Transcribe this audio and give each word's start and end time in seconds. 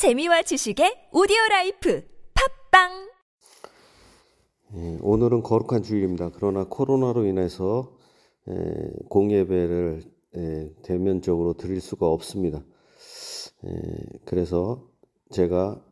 재미와 0.00 0.40
지식의 0.40 1.10
오디오 1.12 1.36
life 1.50 2.02
팟빵 2.70 3.10
예, 4.76 4.98
오늘은 5.02 5.42
거룩한 5.42 5.82
주일입니다. 5.82 6.30
그러나 6.34 6.64
코로나로 6.64 7.26
인해서 7.26 7.92
예, 8.48 8.54
공예배를 9.10 10.02
예, 10.36 10.74
대면적으로 10.84 11.52
드릴 11.52 11.82
수가 11.82 12.06
없습니다. 12.06 12.64
그래서 14.24 14.88
제가 15.32 15.84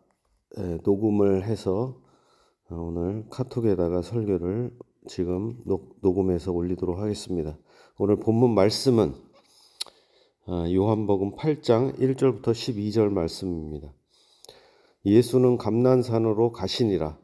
녹음을 0.84 1.44
해서 1.44 2.00
오늘 2.70 3.26
카톡에다가 3.28 4.00
설교를 4.00 4.74
지금 5.06 5.58
녹음해서 6.00 6.50
올리도록 6.52 6.98
하겠습니다. 6.98 7.58
오늘 7.98 8.16
본문 8.16 8.54
말씀은 8.54 9.12
아, 10.46 10.64
요한복음 10.72 11.36
8장 11.36 11.98
1절부터 11.98 12.52
12절 12.52 13.10
말씀입니다. 13.10 13.92
예수는 15.04 15.58
감난산으로 15.58 16.52
가시니라. 16.52 17.16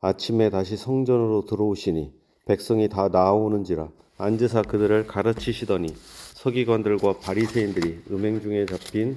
아침에 0.00 0.50
다시 0.50 0.76
성전으로 0.76 1.46
들어오시니 1.46 2.12
백성이 2.46 2.88
다 2.88 3.08
나오는지라 3.08 3.88
앉으사 4.18 4.62
그들을 4.62 5.06
가르치시더니 5.06 5.88
서기관들과 6.34 7.14
바리새인들이 7.18 8.02
음행 8.12 8.40
중에 8.40 8.66
잡힌 8.66 9.16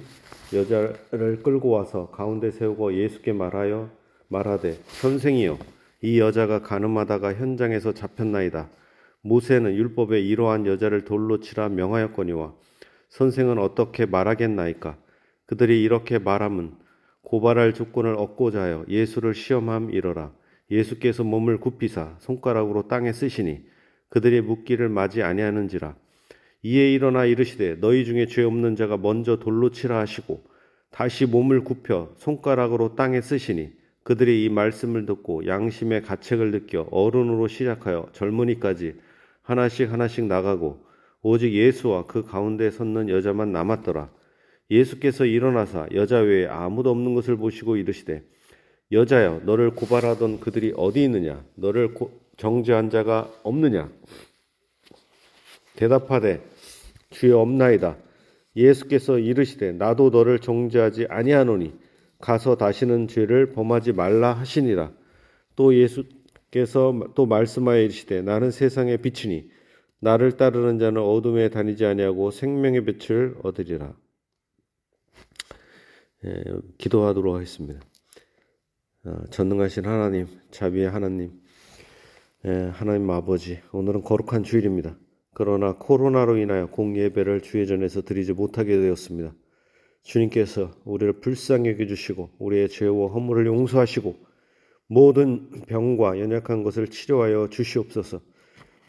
여자를 0.52 1.42
끌고 1.42 1.68
와서 1.70 2.08
가운데 2.10 2.50
세우고 2.50 2.94
예수께 2.94 3.32
말하여 3.32 3.88
말하되 4.28 4.78
선생이여 5.00 5.58
이 6.02 6.18
여자가 6.18 6.62
가늠하다가 6.62 7.34
현장에서 7.34 7.92
잡혔나이다. 7.92 8.68
모세는 9.22 9.74
율법에 9.74 10.20
이러한 10.20 10.66
여자를 10.66 11.04
돌로 11.04 11.40
치라 11.40 11.68
명하였거니와 11.68 12.54
선생은 13.10 13.58
어떻게 13.58 14.06
말하겠나이까? 14.06 14.96
그들이 15.46 15.82
이렇게 15.82 16.18
말함은 16.18 16.79
고발할 17.22 17.74
조건을 17.74 18.14
얻고자 18.14 18.62
하여 18.62 18.84
예수를 18.88 19.34
시험함 19.34 19.90
이러라. 19.90 20.32
예수께서 20.70 21.24
몸을 21.24 21.58
굽히사 21.58 22.16
손가락으로 22.18 22.88
땅에 22.88 23.12
쓰시니 23.12 23.64
그들이 24.08 24.40
묻기를 24.40 24.88
맞이 24.88 25.22
아니하는지라. 25.22 25.96
이에 26.62 26.92
일어나 26.92 27.24
이르시되 27.24 27.76
너희 27.80 28.04
중에 28.04 28.26
죄 28.26 28.42
없는 28.42 28.76
자가 28.76 28.96
먼저 28.96 29.38
돌로 29.38 29.70
치라 29.70 29.98
하시고 29.98 30.44
다시 30.90 31.26
몸을 31.26 31.64
굽혀 31.64 32.12
손가락으로 32.16 32.96
땅에 32.96 33.20
쓰시니 33.20 33.72
그들이 34.02 34.44
이 34.44 34.48
말씀을 34.48 35.06
듣고 35.06 35.46
양심의 35.46 36.02
가책을 36.02 36.50
느껴 36.50 36.86
어른으로 36.90 37.48
시작하여 37.48 38.08
젊은이까지 38.12 38.94
하나씩 39.42 39.92
하나씩 39.92 40.26
나가고 40.26 40.84
오직 41.22 41.52
예수와 41.52 42.06
그 42.06 42.24
가운데 42.24 42.70
섰는 42.70 43.08
여자만 43.08 43.52
남았더라. 43.52 44.10
예수께서 44.70 45.24
일어나사 45.24 45.88
여자 45.94 46.18
외에 46.18 46.46
아무도 46.46 46.90
없는 46.90 47.14
것을 47.14 47.36
보시고 47.36 47.76
이르시되 47.76 48.22
여자여 48.92 49.42
너를 49.44 49.70
고발하던 49.70 50.40
그들이 50.40 50.72
어디 50.76 51.04
있느냐? 51.04 51.44
너를 51.54 51.94
정죄한 52.36 52.90
자가 52.90 53.30
없느냐? 53.42 53.90
대답하되 55.76 56.42
주여 57.10 57.38
없나이다. 57.38 57.96
예수께서 58.56 59.18
이르시되 59.18 59.72
나도 59.72 60.10
너를 60.10 60.38
정죄하지 60.40 61.06
아니하노니 61.08 61.72
가서 62.18 62.56
다시는 62.56 63.08
죄를 63.08 63.52
범하지 63.52 63.92
말라 63.92 64.32
하시니라. 64.32 64.92
또 65.56 65.74
예수께서 65.74 67.08
또 67.14 67.26
말씀하여 67.26 67.82
이르시되 67.82 68.22
나는 68.22 68.50
세상의 68.50 68.98
빛이니 68.98 69.48
나를 70.00 70.36
따르는 70.36 70.78
자는 70.78 71.00
어둠에 71.02 71.48
다니지 71.48 71.84
아니하고 71.84 72.30
생명의 72.30 72.84
빛을 72.84 73.36
얻으리라. 73.42 73.94
예, 76.26 76.42
기도하도록 76.76 77.34
하겠습니다. 77.34 77.80
어, 79.04 79.24
전능하신 79.30 79.86
하나님, 79.86 80.26
자비의 80.50 80.90
하나님, 80.90 81.32
예, 82.44 82.50
하나님 82.74 83.08
아버지, 83.08 83.60
오늘은 83.72 84.02
거룩한 84.02 84.42
주일입니다. 84.42 84.98
그러나 85.32 85.76
코로나로 85.78 86.36
인하여 86.36 86.66
공예배를 86.66 87.40
주의 87.40 87.66
전에서 87.66 88.02
드리지 88.02 88.34
못하게 88.34 88.76
되었습니다. 88.76 89.32
주님께서 90.02 90.72
우리를 90.84 91.20
불쌍히 91.20 91.70
여겨주시고 91.70 92.32
우리의 92.38 92.68
죄와 92.68 93.08
허물을 93.08 93.46
용서하시고 93.46 94.16
모든 94.88 95.50
병과 95.68 96.20
연약한 96.20 96.64
것을 96.64 96.88
치료하여 96.88 97.48
주시옵소서. 97.48 98.20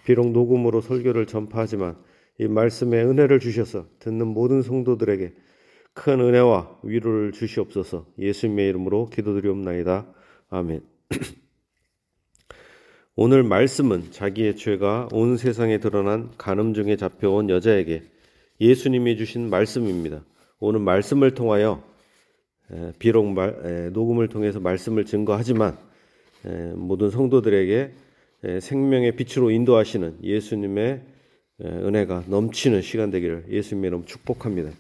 비록 0.04 0.32
녹음으로 0.32 0.82
설교를 0.82 1.28
전파하지만 1.28 1.98
이 2.40 2.48
말씀에 2.48 3.02
은혜를 3.04 3.40
주셔서 3.40 3.88
듣는 4.00 4.28
모든 4.28 4.62
성도들에게 4.64 5.34
큰 5.94 6.22
은혜와 6.22 6.80
위로를 6.84 7.34
주시옵소서 7.34 8.06
예수님의 8.18 8.70
이름으로 8.70 9.10
기도드리옵나이다. 9.10 10.08
아멘. 10.50 10.82
오늘 13.16 13.44
말씀은 13.44 14.12
자기의 14.12 14.56
죄가 14.56 15.10
온 15.12 15.38
세상에 15.38 15.80
드러난 15.80 16.30
간음 16.38 16.74
중에 16.74 16.96
잡혀온 16.96 17.50
여자에게 17.50 18.04
예수님이 18.62 19.18
주신 19.18 19.50
말씀입니다. 19.50 20.24
오늘 20.60 20.80
말씀을 20.80 21.34
통하여 21.34 21.84
비록 23.00 23.26
말, 23.26 23.92
녹음을 23.92 24.30
통해서 24.30 24.60
말씀을 24.60 25.06
증거하지만 25.06 25.78
모든 26.76 27.10
성도들에게 27.10 27.92
생명의 28.62 29.16
빛으로 29.16 29.52
인도하시는 29.52 30.24
예수님의 30.24 31.02
은혜가 31.62 32.24
넘치는 32.28 32.82
시간 32.82 33.12
되기를 33.12 33.46
예수님의 33.50 33.90
이름 33.90 34.06
축복합니다. 34.06 34.72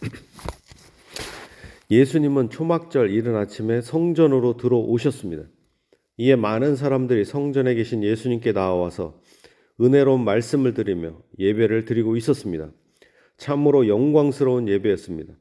예수님은 1.90 2.50
초막절 2.50 3.10
이른 3.10 3.36
아침에 3.36 3.80
성전으로 3.80 4.56
들어오셨습니다. 4.56 5.44
이에 6.16 6.36
많은 6.36 6.76
사람들이 6.76 7.24
성전에 7.24 7.74
계신 7.74 8.02
예수님께 8.02 8.52
나와서 8.52 9.20
은혜로운 9.80 10.22
말씀을 10.24 10.74
드리며 10.74 11.20
예배를 11.38 11.86
드리고 11.86 12.16
있었습니다. 12.16 12.70
참으로 13.36 13.88
영광스러운 13.88 14.68
예배였습니다. 14.68 15.32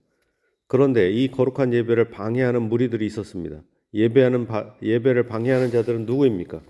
그런데 0.67 1.11
이 1.11 1.29
거룩한 1.29 1.73
예배를 1.73 2.11
방해하는 2.11 2.61
무리들이 2.69 3.05
있었습니다. 3.07 3.61
예배하는 3.93 4.47
바, 4.47 4.75
예배를 4.81 5.23
방해하는 5.27 5.71
자들은 5.71 6.05
누구입니까? 6.05 6.61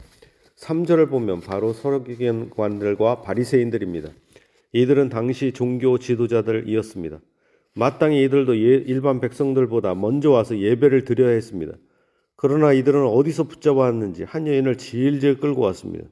3절을 0.57 1.09
보면 1.09 1.41
바로 1.41 1.73
서기관들과 1.73 3.21
바리새인들입니다. 3.21 4.09
이들은 4.73 5.09
당시 5.09 5.51
종교 5.51 5.97
지도자들이었습니다. 5.97 7.19
마땅히 7.75 8.23
이들도 8.23 8.57
예, 8.57 8.75
일반 8.87 9.19
백성들보다 9.19 9.95
먼저 9.95 10.31
와서 10.31 10.57
예배를 10.57 11.05
드려야 11.05 11.29
했습니다. 11.29 11.73
그러나 12.35 12.73
이들은 12.73 13.05
어디서 13.05 13.45
붙잡아 13.45 13.75
왔는지 13.75 14.23
한 14.23 14.47
여인을 14.47 14.77
질질 14.77 15.39
끌고 15.39 15.61
왔습니다. 15.61 16.07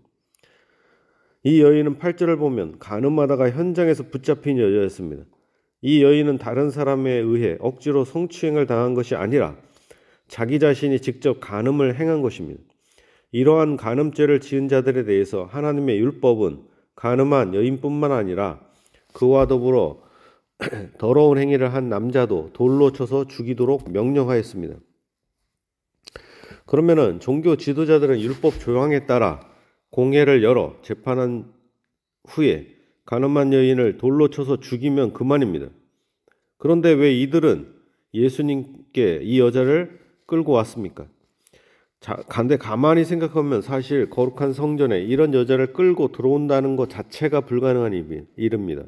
이 1.44 1.62
여인은 1.62 2.00
8절을 2.00 2.38
보면 2.38 2.80
가늠하다가 2.80 3.52
현장에서 3.52 4.04
붙잡힌 4.10 4.58
여자였습니다. 4.58 5.24
이 5.82 6.04
여인은 6.04 6.38
다른 6.38 6.70
사람에 6.70 7.12
의해 7.12 7.58
억지로 7.60 8.04
성추행을 8.04 8.66
당한 8.66 8.94
것이 8.94 9.16
아니라 9.16 9.56
자기 10.28 10.60
자신이 10.60 11.00
직접 11.00 11.40
간음을 11.40 11.96
행한 11.98 12.22
것입니다. 12.22 12.62
이러한 13.32 13.78
간음죄를 13.78 14.42
지은 14.42 14.68
자들에 14.68 15.06
대해서 15.06 15.46
하나님의 15.46 16.00
율법은 16.00 16.64
간음한 16.96 17.54
여인뿐만 17.54 18.12
아니라 18.12 18.60
그와 19.14 19.48
더불어 19.48 20.02
더러운 20.98 21.38
행위를 21.38 21.74
한 21.74 21.90
남자도 21.90 22.52
돌로 22.54 22.92
쳐서 22.92 23.26
죽이도록 23.26 23.92
명령하였습니다. 23.92 24.76
그러면은 26.66 27.20
종교 27.20 27.56
지도자들은 27.56 28.20
율법 28.20 28.60
조항에 28.60 29.06
따라 29.06 29.40
공회를 29.92 30.44
열어 30.44 30.76
재판한 30.82 31.52
후에 32.26 32.68
간음한 33.06 33.54
여인을 33.54 33.98
돌로 33.98 34.30
쳐서 34.30 34.60
죽이면 34.60 35.14
그만입니다. 35.14 35.68
그런데 36.58 36.92
왜 36.92 37.14
이들은 37.14 37.74
예수님께 38.14 39.22
이 39.24 39.40
여자를 39.40 40.00
끌고 40.26 40.52
왔습니까? 40.52 41.08
자, 42.00 42.16
간데 42.28 42.58
가만히 42.58 43.06
생각하면 43.06 43.62
사실 43.62 44.10
거룩한 44.10 44.54
성전에 44.54 45.02
이런 45.02 45.34
여자를 45.34 45.74
끌고 45.74 46.12
들어온다는 46.12 46.76
것 46.76 46.90
자체가 46.90 47.42
불가능한 47.42 47.94
일입니다. 48.36 48.84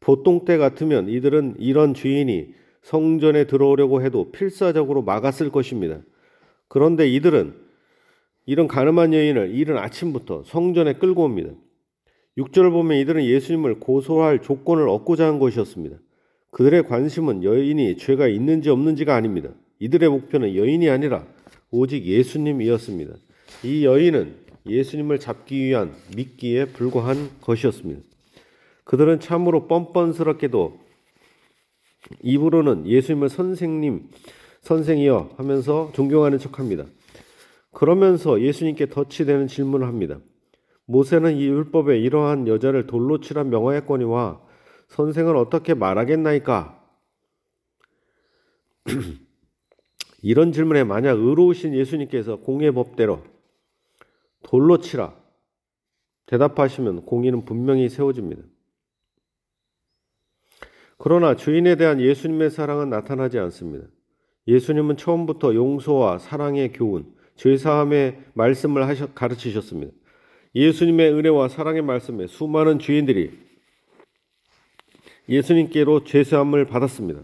보통 0.00 0.44
때 0.44 0.56
같으면 0.56 1.08
이들은 1.08 1.56
이런 1.58 1.94
주인이 1.94 2.54
성전에 2.82 3.44
들어오려고 3.44 4.02
해도 4.02 4.30
필사적으로 4.30 5.02
막았을 5.02 5.50
것입니다. 5.50 6.00
그런데 6.68 7.08
이들은 7.08 7.54
이런 8.46 8.66
가늠한 8.68 9.12
여인을 9.12 9.54
이른 9.54 9.76
아침부터 9.76 10.44
성전에 10.46 10.94
끌고 10.94 11.24
옵니다. 11.24 11.50
6절을 12.38 12.70
보면 12.70 12.98
이들은 12.98 13.24
예수님을 13.24 13.80
고소할 13.80 14.42
조건을 14.42 14.88
얻고자 14.88 15.26
한 15.26 15.38
것이었습니다. 15.38 15.96
그들의 16.50 16.84
관심은 16.84 17.44
여인이 17.44 17.96
죄가 17.98 18.28
있는지 18.28 18.70
없는지가 18.70 19.14
아닙니다. 19.14 19.50
이들의 19.80 20.08
목표는 20.08 20.54
여인이 20.54 20.88
아니라 20.88 21.26
오직 21.70 22.04
예수님이었습니다. 22.04 23.14
이 23.64 23.84
여인은 23.84 24.34
예수님을 24.66 25.18
잡기 25.18 25.64
위한 25.64 25.92
미끼에 26.16 26.66
불과한 26.66 27.30
것이었습니다. 27.40 28.00
그들은 28.88 29.20
참으로 29.20 29.66
뻔뻔스럽게도 29.66 30.80
입으로는 32.22 32.86
예수님을 32.86 33.28
선생님, 33.28 34.08
선생이여 34.62 35.34
하면서 35.36 35.92
존경하는 35.92 36.38
척 36.38 36.58
합니다. 36.58 36.86
그러면서 37.70 38.40
예수님께 38.40 38.86
덫이 38.86 39.26
되는 39.26 39.46
질문을 39.46 39.86
합니다. 39.86 40.18
모세는 40.86 41.36
이 41.36 41.46
율법에 41.46 41.98
이러한 41.98 42.48
여자를 42.48 42.86
돌로 42.86 43.20
치라 43.20 43.44
명하였거니와 43.44 44.40
선생은 44.86 45.36
어떻게 45.36 45.74
말하겠나이까? 45.74 46.82
이런 50.22 50.50
질문에 50.50 50.84
만약 50.84 51.18
의로우신 51.18 51.74
예수님께서 51.74 52.36
공의 52.36 52.72
법대로 52.72 53.22
돌로 54.44 54.78
치라 54.78 55.14
대답하시면 56.24 57.04
공의는 57.04 57.44
분명히 57.44 57.90
세워집니다. 57.90 58.44
그러나 60.98 61.36
주인에 61.36 61.76
대한 61.76 62.00
예수님의 62.00 62.50
사랑은 62.50 62.90
나타나지 62.90 63.38
않습니다. 63.38 63.86
예수님은 64.48 64.96
처음부터 64.96 65.54
용서와 65.54 66.18
사랑의 66.18 66.72
교훈, 66.72 67.06
죄사함의 67.36 68.18
말씀을 68.34 68.86
하셔, 68.88 69.06
가르치셨습니다. 69.14 69.92
예수님의 70.54 71.12
은혜와 71.12 71.48
사랑의 71.48 71.82
말씀에 71.82 72.26
수많은 72.26 72.80
주인들이 72.80 73.30
예수님께로 75.28 76.04
죄사함을 76.04 76.64
받았습니다. 76.66 77.22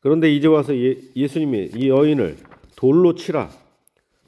그런데 0.00 0.32
이제 0.34 0.46
와서 0.46 0.74
예, 0.74 1.26
수님이 1.26 1.70
이 1.74 1.88
여인을 1.88 2.36
돌로 2.76 3.14
치라 3.14 3.50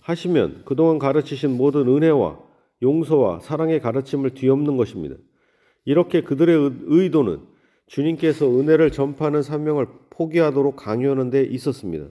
하시면 0.01 0.63
그동안 0.65 0.99
가르치신 0.99 1.57
모든 1.57 1.89
은혜와 1.89 2.39
용서와 2.83 3.41
사랑의 3.41 3.81
가르침을 3.81 4.31
뒤엎는 4.31 4.77
것입니다. 4.77 5.15
이렇게 5.85 6.23
그들의 6.23 6.73
의도는 6.87 7.41
주님께서 7.89 8.47
은혜를 8.47 8.93
전파하는 8.93 9.43
사명을 9.43 9.87
포기하도록 10.11 10.77
강요하는 10.77 11.31
데 11.31 11.43
있었습니다. 11.43 12.07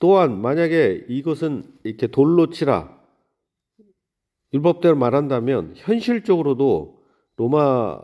또한 0.00 0.40
만약에 0.40 1.06
이것은 1.08 1.64
이렇게 1.84 2.06
돌로 2.06 2.50
치라 2.50 2.96
율법대로 4.54 4.96
말한다면 4.96 5.74
현실적으로도 5.76 7.02
로마 7.36 8.00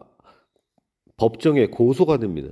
법정에 1.17 1.69
고소가 1.69 2.19
됩니다. 2.19 2.51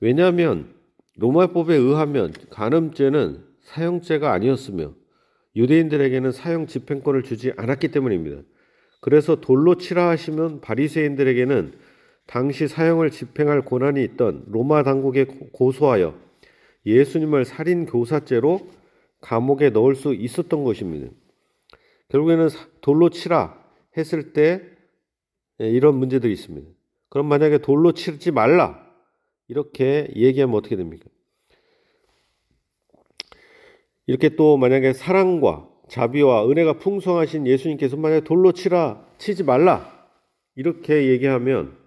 왜냐하면 0.00 0.72
로마법에 1.16 1.74
의하면 1.74 2.32
간음죄는 2.50 3.44
사형죄가 3.60 4.32
아니었으며 4.32 4.94
유대인들에게는 5.56 6.32
사형 6.32 6.66
집행권을 6.66 7.22
주지 7.24 7.52
않았기 7.56 7.88
때문입니다. 7.88 8.42
그래서 9.00 9.40
돌로 9.40 9.74
치라 9.76 10.08
하시면 10.08 10.60
바리새인들에게는 10.60 11.74
당시 12.32 12.66
사형을 12.66 13.10
집행할 13.10 13.62
권한이 13.62 14.02
있던 14.04 14.44
로마 14.46 14.82
당국에 14.82 15.26
고소하여 15.52 16.18
예수님을 16.86 17.44
살인 17.44 17.84
교사죄로 17.84 18.68
감옥에 19.20 19.68
넣을 19.68 19.94
수 19.94 20.14
있었던 20.14 20.64
것입니다. 20.64 21.12
결국에는 22.08 22.48
돌로 22.80 23.10
치라 23.10 23.62
했을 23.98 24.32
때 24.32 24.62
예, 25.60 25.68
이런 25.68 25.96
문제들이 25.96 26.32
있습니다. 26.32 26.66
그럼 27.10 27.26
만약에 27.26 27.58
돌로 27.58 27.92
치지 27.92 28.30
말라 28.30 28.82
이렇게 29.46 30.10
얘기하면 30.16 30.56
어떻게 30.56 30.74
됩니까? 30.74 31.04
이렇게 34.06 34.30
또 34.30 34.56
만약에 34.56 34.94
사랑과 34.94 35.68
자비와 35.90 36.48
은혜가 36.48 36.78
풍성하신 36.78 37.46
예수님께서 37.46 37.98
만약에 37.98 38.24
돌로 38.24 38.52
치라 38.52 39.06
치지 39.18 39.44
말라 39.44 40.08
이렇게 40.54 41.08
얘기하면 41.08 41.81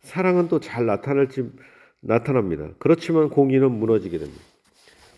사랑은 0.00 0.48
또 0.48 0.60
잘 0.60 0.86
나타날지 0.86 1.50
나타납니다. 2.00 2.70
그렇지만 2.78 3.28
공의는 3.28 3.70
무너지게 3.70 4.18
됩니다. 4.18 4.40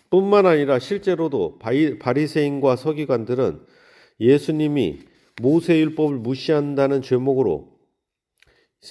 뿐만 0.09 0.45
아니라 0.45 0.79
실제로도 0.79 1.59
바리새인과 1.99 2.75
서기관들은 2.75 3.61
예수님이 4.19 4.99
모세율법을 5.41 6.17
무시한다는 6.17 7.01
죄목으로 7.01 7.73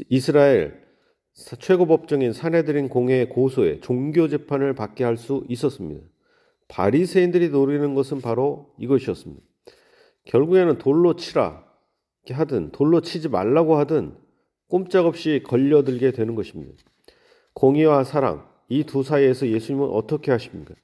이스라엘 0.09 0.83
최고 1.61 1.87
법정인 1.87 2.33
사내들인 2.33 2.89
공회의 2.89 3.29
고소에 3.29 3.81
종교 3.81 4.29
재판을 4.29 4.75
받게 4.75 5.05
할 5.05 5.17
수 5.17 5.45
있었습니다. 5.49 6.05
바리새인들이 6.69 7.51
노리는 7.51 7.95
것은 7.95 8.21
바로 8.21 8.73
이것이었습니다. 8.79 9.43
결국에는 10.25 10.79
돌로 10.79 11.17
치라 11.17 11.65
하든 12.31 12.73
돌로 12.73 13.01
치지 13.01 13.29
말라고 13.29 13.77
하든 13.77 14.17
꼼짝없이 14.73 15.43
걸려들게 15.45 16.13
되는 16.13 16.35
것입니다. 16.35 16.73
공의와 17.53 18.05
사랑 18.05 18.49
이 18.71 18.85
두 18.85 19.03
사이에서 19.03 19.47
예수님은 19.47 19.87
어떻게 19.91 20.31
하십니까? 20.31 20.75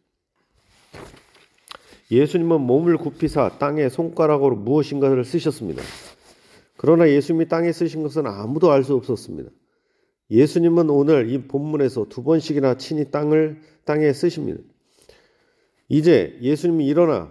예수님은 2.11 2.61
몸을 2.61 2.99
굽히사 2.99 3.57
땅에 3.59 3.89
손가락으로 3.89 4.57
무엇인가를 4.57 5.25
쓰셨습니다. 5.25 5.83
그러나 6.77 7.09
예수님이 7.09 7.49
땅에 7.49 7.73
쓰신 7.73 8.03
것은 8.03 8.27
아무도 8.27 8.71
알 8.71 8.85
수 8.85 8.95
없었습니다. 8.95 9.51
예수님은 10.31 10.91
오늘 10.91 11.31
이 11.31 11.49
본문에서 11.49 12.11
두 12.11 12.23
번씩이나 12.23 12.77
친히 12.77 13.11
땅을 13.11 13.63
땅에 13.87 14.13
쓰십니다. 14.13 14.61
이제 15.89 16.39
예수님이 16.43 16.87
일어나서 16.87 17.31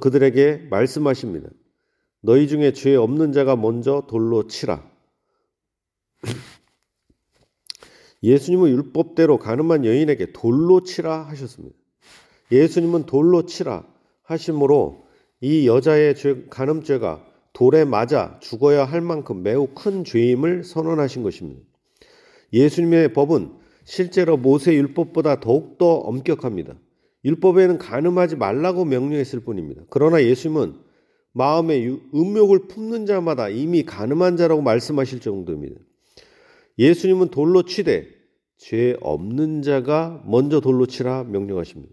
그들에게 0.00 0.66
말씀하십니다. 0.70 1.50
너희 2.20 2.48
중에 2.48 2.72
죄 2.72 2.96
없는 2.96 3.30
자가 3.30 3.54
먼저 3.54 4.04
돌로 4.08 4.48
치라. 4.48 4.87
예수님은 8.22 8.70
율법대로 8.70 9.38
가늠한 9.38 9.84
여인에게 9.84 10.32
돌로 10.32 10.82
치라 10.82 11.22
하셨습니다. 11.28 11.76
예수님은 12.50 13.06
돌로 13.06 13.46
치라 13.46 13.86
하심으로 14.22 15.06
이 15.40 15.68
여자의 15.68 16.16
죄, 16.16 16.44
간음죄가 16.50 17.24
돌에 17.52 17.84
맞아 17.84 18.38
죽어야 18.40 18.84
할 18.84 19.00
만큼 19.00 19.42
매우 19.42 19.68
큰 19.74 20.04
죄임을 20.04 20.64
선언하신 20.64 21.22
것입니다. 21.22 21.62
예수님의 22.52 23.12
법은 23.12 23.52
실제로 23.84 24.36
모세 24.36 24.74
율법보다 24.74 25.40
더욱더 25.40 25.94
엄격합니다. 25.94 26.74
율법에는 27.24 27.78
간음하지 27.78 28.36
말라고 28.36 28.84
명령했을 28.84 29.40
뿐입니다. 29.40 29.82
그러나 29.90 30.22
예수님은 30.22 30.74
마음에 31.32 31.84
음욕을 32.14 32.68
품는 32.68 33.06
자마다 33.06 33.48
이미 33.48 33.84
간음한 33.84 34.36
자라고 34.36 34.62
말씀하실 34.62 35.20
정도입니다. 35.20 35.80
예수님은 36.78 37.28
돌로 37.28 37.62
치되 37.62 38.08
죄 38.56 38.96
없는 39.00 39.62
자가 39.62 40.22
먼저 40.26 40.60
돌로 40.60 40.86
치라 40.86 41.24
명령하십니다. 41.24 41.92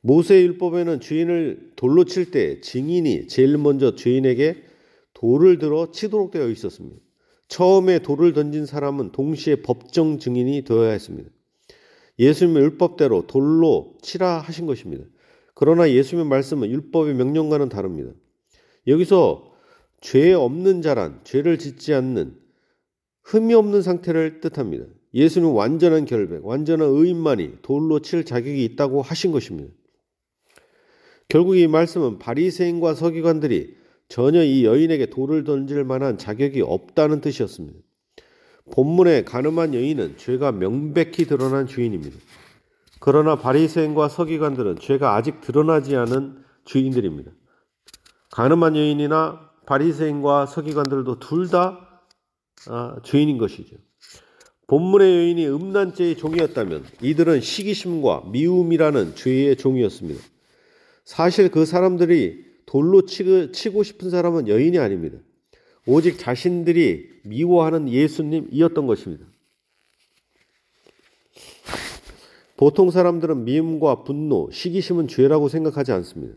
모세 0.00 0.40
율법에는 0.42 1.00
주인을 1.00 1.72
돌로 1.76 2.04
칠 2.04 2.30
때 2.30 2.60
증인이 2.60 3.26
제일 3.26 3.58
먼저 3.58 3.94
주인에게 3.94 4.62
돌을 5.14 5.58
들어 5.58 5.90
치도록 5.90 6.30
되어 6.30 6.48
있었습니다. 6.50 7.00
처음에 7.48 8.00
돌을 8.00 8.32
던진 8.32 8.66
사람은 8.66 9.12
동시에 9.12 9.56
법정 9.62 10.18
증인이 10.18 10.62
되어야 10.62 10.90
했습니다. 10.90 11.30
예수님의 12.18 12.62
율법대로 12.62 13.26
돌로 13.26 13.94
치라 14.02 14.38
하신 14.38 14.66
것입니다. 14.66 15.04
그러나 15.54 15.90
예수님의 15.90 16.28
말씀은 16.28 16.70
율법의 16.70 17.14
명령과는 17.14 17.68
다릅니다. 17.68 18.12
여기서 18.86 19.52
죄 20.00 20.32
없는 20.32 20.82
자란 20.82 21.20
죄를 21.24 21.58
짓지 21.58 21.94
않는 21.94 22.45
흠이 23.26 23.54
없는 23.54 23.82
상태를 23.82 24.40
뜻합니다. 24.40 24.84
예수는 25.12 25.50
완전한 25.50 26.04
결백, 26.04 26.46
완전한 26.46 26.88
의인만이 26.88 27.58
돌로 27.62 27.98
칠 27.98 28.24
자격이 28.24 28.64
있다고 28.64 29.02
하신 29.02 29.32
것입니다. 29.32 29.72
결국 31.28 31.56
이 31.56 31.66
말씀은 31.66 32.20
바리새인과 32.20 32.94
서기관들이 32.94 33.76
전혀 34.08 34.44
이 34.44 34.64
여인에게 34.64 35.06
돌을 35.06 35.42
던질 35.42 35.82
만한 35.82 36.18
자격이 36.18 36.62
없다는 36.62 37.20
뜻이었습니다. 37.20 37.80
본문의 38.72 39.24
가늠한 39.24 39.74
여인은 39.74 40.18
죄가 40.18 40.52
명백히 40.52 41.26
드러난 41.26 41.66
주인입니다. 41.66 42.16
그러나 43.00 43.34
바리새인과 43.34 44.08
서기관들은 44.08 44.78
죄가 44.78 45.16
아직 45.16 45.40
드러나지 45.40 45.96
않은 45.96 46.44
주인들입니다. 46.64 47.32
가늠한 48.30 48.76
여인이나 48.76 49.50
바리새인과 49.66 50.46
서기관들도 50.46 51.18
둘 51.18 51.48
다 51.48 51.85
아, 52.68 52.96
죄인인 53.04 53.38
것이죠. 53.38 53.76
본문의 54.66 55.16
여인이 55.16 55.46
음란죄의 55.48 56.16
종이었다면 56.16 56.84
이들은 57.00 57.40
시기심과 57.40 58.24
미움이라는 58.32 59.14
죄의 59.14 59.56
종이었습니다. 59.56 60.20
사실 61.04 61.50
그 61.50 61.64
사람들이 61.64 62.44
돌로 62.66 63.06
치고 63.06 63.82
싶은 63.84 64.10
사람은 64.10 64.48
여인이 64.48 64.78
아닙니다. 64.78 65.18
오직 65.86 66.18
자신들이 66.18 67.08
미워하는 67.24 67.88
예수님이었던 67.88 68.86
것입니다. 68.88 69.24
보통 72.56 72.90
사람들은 72.90 73.44
미움과 73.44 74.02
분노, 74.02 74.50
시기심은 74.50 75.06
죄라고 75.06 75.48
생각하지 75.48 75.92
않습니다. 75.92 76.34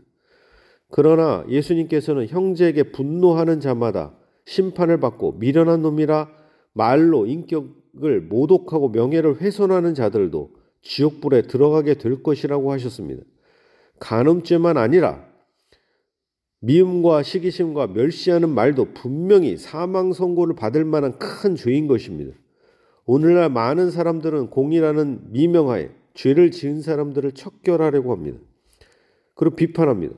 그러나 0.88 1.44
예수님께서는 1.48 2.28
형제에게 2.28 2.92
분노하는 2.92 3.58
자마다 3.60 4.16
심판을 4.50 4.98
받고 4.98 5.32
미련한 5.38 5.82
놈이라 5.82 6.28
말로 6.72 7.26
인격 7.26 7.80
지역을 7.90 8.22
모독하고 8.22 8.88
명예를 8.90 9.40
훼손하는 9.40 9.94
자들도 9.94 10.50
지옥불에 10.82 11.42
들어가게 11.42 11.94
될 11.94 12.22
것이라고 12.22 12.72
하셨습니다. 12.72 13.22
간음죄만 13.98 14.76
아니라 14.76 15.24
미움과 16.60 17.22
시기심과 17.22 17.88
멸시하는 17.88 18.50
말도 18.50 18.92
분명히 18.92 19.56
사망 19.56 20.12
선고를 20.12 20.54
받을 20.54 20.84
만한 20.84 21.18
큰 21.18 21.54
죄인 21.56 21.86
것입니다. 21.86 22.36
오늘날 23.06 23.50
많은 23.50 23.90
사람들은 23.90 24.50
공이라는 24.50 25.32
미명하에 25.32 25.90
죄를 26.14 26.50
지은 26.50 26.82
사람들을 26.82 27.32
척결하려고 27.32 28.12
합니다. 28.12 28.38
그리고 29.34 29.56
비판합니다. 29.56 30.14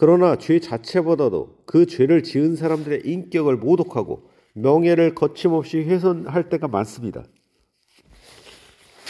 그러나 0.00 0.36
죄 0.36 0.60
자체보다도 0.60 1.64
그 1.66 1.84
죄를 1.84 2.22
지은 2.22 2.54
사람들의 2.54 3.00
인격을 3.04 3.56
모독하고 3.56 4.30
명예를 4.54 5.16
거침없이 5.16 5.78
훼손할 5.80 6.50
때가 6.50 6.68
많습니다. 6.68 7.24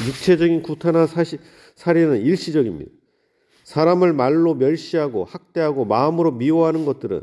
육체적인 0.07 0.63
구타나 0.63 1.07
사시, 1.07 1.41
살인은 1.75 2.23
일시적입니다. 2.23 2.91
사람을 3.65 4.15
말로 4.15 4.55
멸시하고 4.55 5.25
학대하고 5.25 5.85
마음으로 5.85 6.31
미워하는 6.31 6.87
것들은 6.87 7.21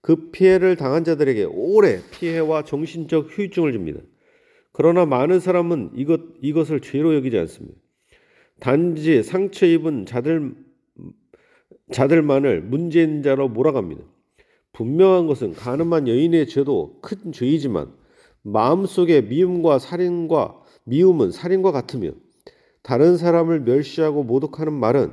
그 0.00 0.32
피해를 0.32 0.74
당한 0.74 1.04
자들에게 1.04 1.44
오래 1.44 2.00
피해와 2.10 2.64
정신적 2.64 3.28
후유증을 3.30 3.70
줍니다. 3.70 4.00
그러나 4.72 5.06
많은 5.06 5.38
사람은 5.38 5.92
이것, 5.94 6.20
이것을 6.42 6.80
죄로 6.80 7.14
여기지 7.14 7.38
않습니다. 7.38 7.78
단지 8.58 9.22
상처 9.22 9.66
입은 9.66 10.04
자들, 10.04 10.63
자들만을 11.92 12.62
문제인 12.62 13.22
자로 13.22 13.48
몰아갑니다. 13.48 14.02
분명한 14.72 15.26
것은 15.26 15.52
가늠한 15.54 16.08
여인의 16.08 16.48
죄도 16.48 16.98
큰 17.00 17.32
죄이지만 17.32 17.92
마음속에 18.42 19.22
미움과 19.22 19.78
살인과 19.78 20.60
미움은 20.84 21.30
살인과 21.30 21.72
같으며 21.72 22.10
다른 22.82 23.16
사람을 23.16 23.60
멸시하고 23.60 24.24
모독하는 24.24 24.72
말은 24.72 25.12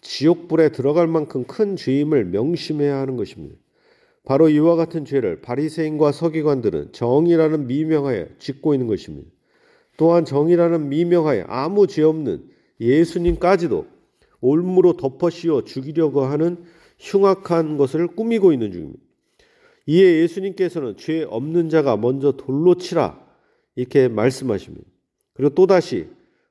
지옥불에 0.00 0.70
들어갈 0.70 1.08
만큼 1.08 1.44
큰 1.44 1.74
죄임을 1.74 2.26
명심해야 2.26 2.96
하는 2.96 3.16
것입니다. 3.16 3.56
바로 4.24 4.48
이와 4.48 4.76
같은 4.76 5.04
죄를 5.04 5.40
바리새인과 5.40 6.12
서기관들은 6.12 6.92
정이라는 6.92 7.66
미명하에 7.66 8.28
짓고 8.38 8.74
있는 8.74 8.86
것입니다. 8.86 9.28
또한 9.96 10.24
정이라는 10.24 10.88
미명하에 10.88 11.44
아무 11.48 11.86
죄 11.86 12.02
없는 12.02 12.44
예수님까지도 12.80 13.86
올무로 14.40 14.96
덮어 14.96 15.30
씌워 15.30 15.64
죽이려고 15.64 16.22
하는 16.22 16.64
흉악한 16.98 17.76
것을 17.76 18.08
꾸미고 18.08 18.52
있는 18.52 18.72
중입니다. 18.72 19.00
이에 19.86 20.22
예수님께서는 20.22 20.96
죄 20.96 21.22
없는 21.22 21.70
자가 21.70 21.96
먼저 21.96 22.32
돌로 22.32 22.74
치라 22.74 23.18
이렇게 23.74 24.08
말씀하십니다. 24.08 24.84
그리고 25.32 25.54
또다시 25.54 26.08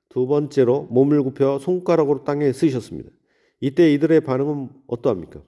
두 0.09 0.25
번째로 0.25 0.87
몸을 0.89 1.21
굽혀 1.21 1.59
손가락으로 1.59 2.23
땅에 2.23 2.51
쓰셨습니다. 2.51 3.11
이때 3.59 3.93
이들의 3.93 4.21
반응은 4.21 4.69
어떠합니까? 4.87 5.41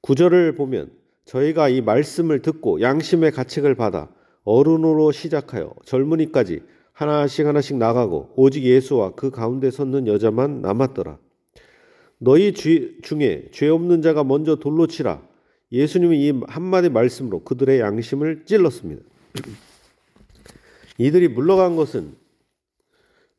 구절을 0.00 0.54
보면 0.54 0.92
저희가 1.24 1.68
이 1.68 1.80
말씀을 1.80 2.42
듣고 2.42 2.80
양심의 2.80 3.32
가책을 3.32 3.74
받아 3.74 4.08
어른으로 4.44 5.12
시작하여 5.12 5.74
젊은이까지 5.84 6.62
하나씩 6.92 7.46
하나씩 7.46 7.76
나가고 7.76 8.32
오직 8.36 8.64
예수와 8.64 9.12
그 9.12 9.30
가운데 9.30 9.70
섰는 9.70 10.06
여자만 10.06 10.62
남았더라. 10.62 11.18
너희 12.18 12.52
중에 12.52 13.48
죄 13.52 13.68
없는 13.68 14.02
자가 14.02 14.24
먼저 14.24 14.56
돌로 14.56 14.86
치라. 14.86 15.22
예수님이 15.70 16.26
이 16.26 16.32
한마디 16.48 16.88
말씀으로 16.88 17.44
그들의 17.44 17.80
양심을 17.80 18.44
찔렀습니다. 18.44 19.02
이들이 20.98 21.28
물러간 21.28 21.76
것은 21.76 22.16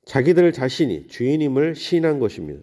자기들 0.06 0.54
자신이 0.54 1.08
주인임을 1.08 1.76
시인한 1.76 2.20
것입니다. 2.20 2.62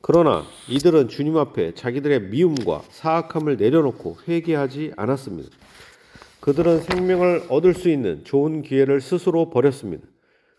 그러나 0.00 0.44
이들은 0.68 1.08
주님 1.08 1.36
앞에 1.36 1.74
자기들의 1.74 2.22
미움과 2.22 2.82
사악함을 2.90 3.56
내려놓고 3.56 4.18
회개하지 4.28 4.92
않았습니다. 4.96 5.48
그들은 6.40 6.80
생명을 6.80 7.44
얻을 7.48 7.72
수 7.72 7.88
있는 7.88 8.24
좋은 8.24 8.62
기회를 8.62 9.00
스스로 9.00 9.48
버렸습니다. 9.48 10.04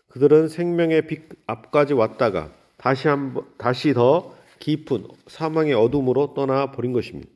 그들은 0.08 0.48
생명의 0.48 1.06
빛 1.06 1.28
앞까지 1.46 1.92
왔다가 1.92 2.52
다시 2.78 3.08
한 3.08 3.34
다시 3.58 3.92
더 3.92 4.34
깊은 4.58 5.06
사망의 5.26 5.74
어둠으로 5.74 6.34
떠나 6.34 6.70
버린 6.70 6.92
것입니다. 6.92 7.28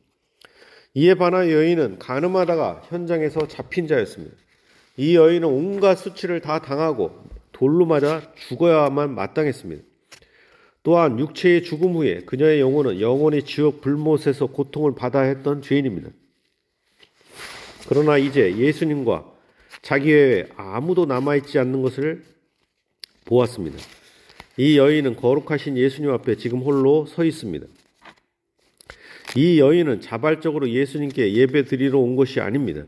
이에 0.94 1.14
반하 1.14 1.50
여인은 1.50 1.98
가늠하다가 1.98 2.82
현장에서 2.88 3.46
잡힌 3.46 3.86
자였습니다. 3.86 4.34
이 4.96 5.14
여인은 5.14 5.46
온갖 5.46 5.94
수치를 5.96 6.40
다 6.40 6.60
당하고 6.60 7.12
돌로 7.52 7.86
맞아 7.86 8.32
죽어야만 8.34 9.14
마땅했습니다. 9.14 9.82
또한 10.82 11.18
육체의 11.18 11.64
죽음 11.64 11.94
후에 11.94 12.20
그녀의 12.24 12.60
영혼은 12.60 13.00
영원히 13.00 13.42
지옥 13.42 13.80
불못에서 13.80 14.46
고통을 14.46 14.94
받아야 14.94 15.28
했던 15.28 15.60
죄인입니다. 15.60 16.10
그러나 17.88 18.16
이제 18.16 18.56
예수님과 18.56 19.24
자기 19.82 20.12
외에 20.12 20.48
아무도 20.56 21.06
남아있지 21.06 21.58
않는 21.58 21.82
것을 21.82 22.24
보았습니다. 23.24 23.78
이 24.58 24.76
여인은 24.76 25.16
거룩하신 25.16 25.78
예수님 25.78 26.10
앞에 26.10 26.34
지금 26.36 26.58
홀로 26.58 27.06
서 27.06 27.24
있습니다. 27.24 27.66
이 29.36 29.60
여인은 29.60 30.00
자발적으로 30.00 30.68
예수님께 30.68 31.32
예배 31.34 31.64
드리러 31.64 31.98
온 31.98 32.16
것이 32.16 32.40
아닙니다. 32.40 32.84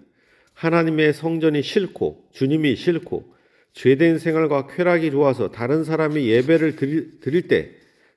하나님의 0.55 1.15
성전이 1.15 1.63
싫고 1.63 2.29
주님이 2.33 2.75
싫고 2.75 3.33
죄된 3.73 4.19
생활과 4.19 4.67
쾌락이 4.67 5.13
좋아서 5.13 5.51
다른 5.51 5.85
사람이 5.85 6.27
예배를 6.27 6.75
드릴, 6.75 7.21
드릴 7.21 7.47
때 7.47 7.71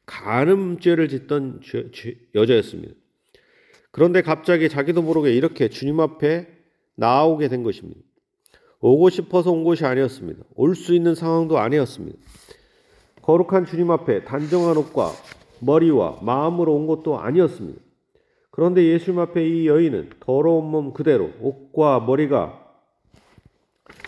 간음죄를 0.07 1.07
짓던 1.09 1.61
여자였습니다. 2.33 2.93
그런데 3.91 4.23
갑자기 4.23 4.67
자기도 4.67 5.03
모르게 5.03 5.31
이렇게 5.31 5.69
주님 5.69 5.99
앞에 5.99 6.47
나오게 6.95 7.49
된 7.49 7.61
것입니다. 7.61 8.01
오고 8.79 9.11
싶어서 9.11 9.51
온 9.51 9.63
것이 9.63 9.85
아니었습니다. 9.85 10.43
올 10.55 10.75
수 10.75 10.95
있는 10.95 11.13
상황도 11.13 11.59
아니었습니다. 11.59 12.17
거룩한 13.23 13.65
주님 13.65 13.89
앞에 13.89 14.25
단정한 14.25 14.77
옷과 14.77 15.11
머리와 15.59 16.19
마음으로 16.21 16.75
온 16.75 16.87
것도 16.87 17.19
아니었습니다. 17.19 17.81
그런데 18.51 18.83
예수님 18.83 19.19
앞에 19.19 19.47
이 19.47 19.67
여인은 19.67 20.11
더러운 20.19 20.65
몸 20.65 20.93
그대로 20.93 21.31
옷과 21.39 22.01
머리가 22.01 22.59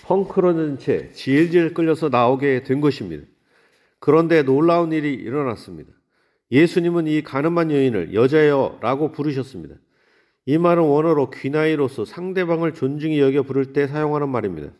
헝클어진 0.07 0.77
채 0.77 1.12
질질 1.13 1.74
끌려서 1.74 2.10
나오게 2.10 2.63
된 2.63 2.79
것입니다. 2.81 3.25
그런데 4.00 4.43
놀라운 4.43 4.91
일이 4.91 5.13
일어났습니다. 5.13 5.91
예수님은 6.51 7.07
이 7.07 7.24
가늠한 7.24 7.72
여인을 7.72 8.13
여자여 8.13 8.79
라고 8.81 9.12
부르셨습니다. 9.12 9.75
이 10.45 10.57
말은 10.60 10.84
원어로 10.84 11.31
귀나이로서 11.31 12.05
상대방을 12.05 12.74
존중히 12.74 13.19
여겨 13.19 13.43
부를 13.43 13.74
때 13.74 13.88
사용하는 13.88 14.29
말입니다. 14.29 14.72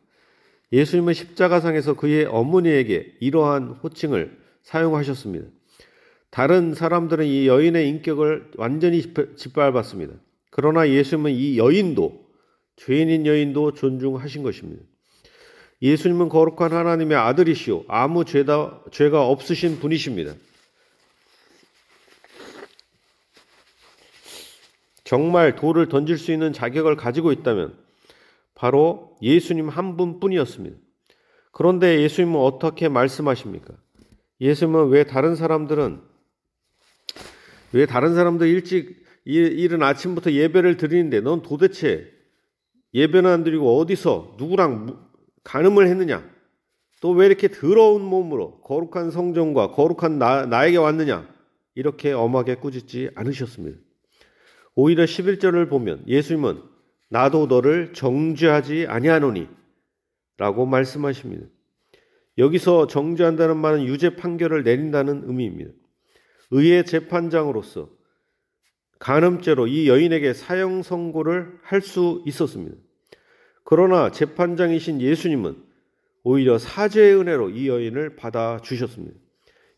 예수님은 0.72 1.14
십자가상에서 1.14 1.96
그의 1.96 2.26
어머니에게 2.26 3.16
이러한 3.20 3.80
호칭을 3.84 4.38
사용하셨습니다. 4.64 5.48
다른 6.32 6.74
사람들은 6.74 7.26
이 7.26 7.48
여인의 7.48 7.88
인격을 7.90 8.52
완전히 8.58 9.14
짓밟았습니다. 9.38 10.14
그러나 10.50 10.90
예수님은 10.90 11.32
이 11.32 11.58
여인도 11.58 12.26
죄인인 12.78 13.26
여인도 13.26 13.74
존중하신 13.74 14.44
것입니다. 14.44 14.84
예수님은 15.82 16.30
거룩한 16.30 16.74
하나님의 16.74 17.18
아들이시오. 17.18 17.86
아무 17.88 18.26
죄다, 18.26 18.82
죄가 18.92 19.28
없으신 19.28 19.80
분이십니다. 19.80 20.34
정말 25.04 25.56
돌을 25.56 25.88
던질 25.88 26.18
수 26.18 26.32
있는 26.32 26.52
자격을 26.52 26.96
가지고 26.96 27.32
있다면 27.32 27.78
바로 28.56 29.16
예수님 29.22 29.70
한 29.70 29.98
분뿐이었습니다. 29.98 30.78
그런데 31.52 32.02
예수님은 32.02 32.40
어떻게 32.40 32.90
말씀하십니까? 32.90 33.74
예수님은 34.42 34.90
왜 34.90 35.04
다른 35.04 35.36
사람들은 35.36 36.02
왜 37.74 37.86
다른 37.86 38.16
사람들 38.16 38.48
일찍 38.48 39.06
이른 39.26 39.84
아침부터 39.84 40.32
예배를 40.32 40.78
드리는데 40.78 41.22
넌 41.22 41.42
도대체 41.42 42.12
예배는 42.94 43.30
안 43.30 43.44
드리고 43.44 43.78
어디서 43.80 44.36
누구랑 44.38 45.06
간음을 45.44 45.88
했느냐? 45.88 46.30
또 47.02 47.12
왜 47.12 47.26
이렇게 47.28 47.50
더러운 47.50 48.02
몸으로 48.02 48.62
거룩한 48.62 49.12
성전과 49.12 49.72
거룩한 49.72 50.18
나, 50.18 50.46
나에게 50.46 50.78
왔느냐? 50.78 51.28
이렇게 51.76 52.14
엄하게 52.14 52.56
꾸짖지 52.56 53.12
않으셨습니다. 53.16 53.78
오히려 54.76 55.04
11절을 55.04 55.70
보면 55.70 56.04
예수님은 56.08 56.62
나도 57.16 57.46
너를 57.46 57.94
정죄하지 57.94 58.88
아니하노니 58.90 59.48
라고 60.38 60.66
말씀하십니다. 60.66 61.46
여기서 62.38 62.88
정죄한다는 62.88 63.56
말은 63.56 63.86
유죄 63.86 64.18
판결을 64.18 64.64
내린다는 64.66 65.24
의미입니다. 65.26 65.72
의의 66.52 66.86
재판장으로서 66.86 67.90
간음죄로 69.00 69.68
이 69.68 69.88
여인에게 69.88 70.34
사형 70.34 70.84
선고를 70.84 71.58
할 71.64 71.82
수 71.82 72.22
있었습니다. 72.26 72.76
그러나 73.64 74.12
재판장이신 74.12 75.00
예수님은 75.00 75.56
오히려 76.24 76.58
사죄의 76.58 77.16
은혜로 77.22 77.52
이 77.52 77.70
여인을 77.70 78.18
받아 78.18 78.60
주셨습니다. 78.62 79.18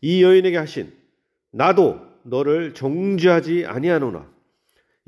이 0.00 0.24
여인에게 0.24 0.56
하신 0.56 0.92
나도 1.52 2.00
너를 2.24 2.74
정죄하지 2.74 3.64
아니하노라. 3.64 4.37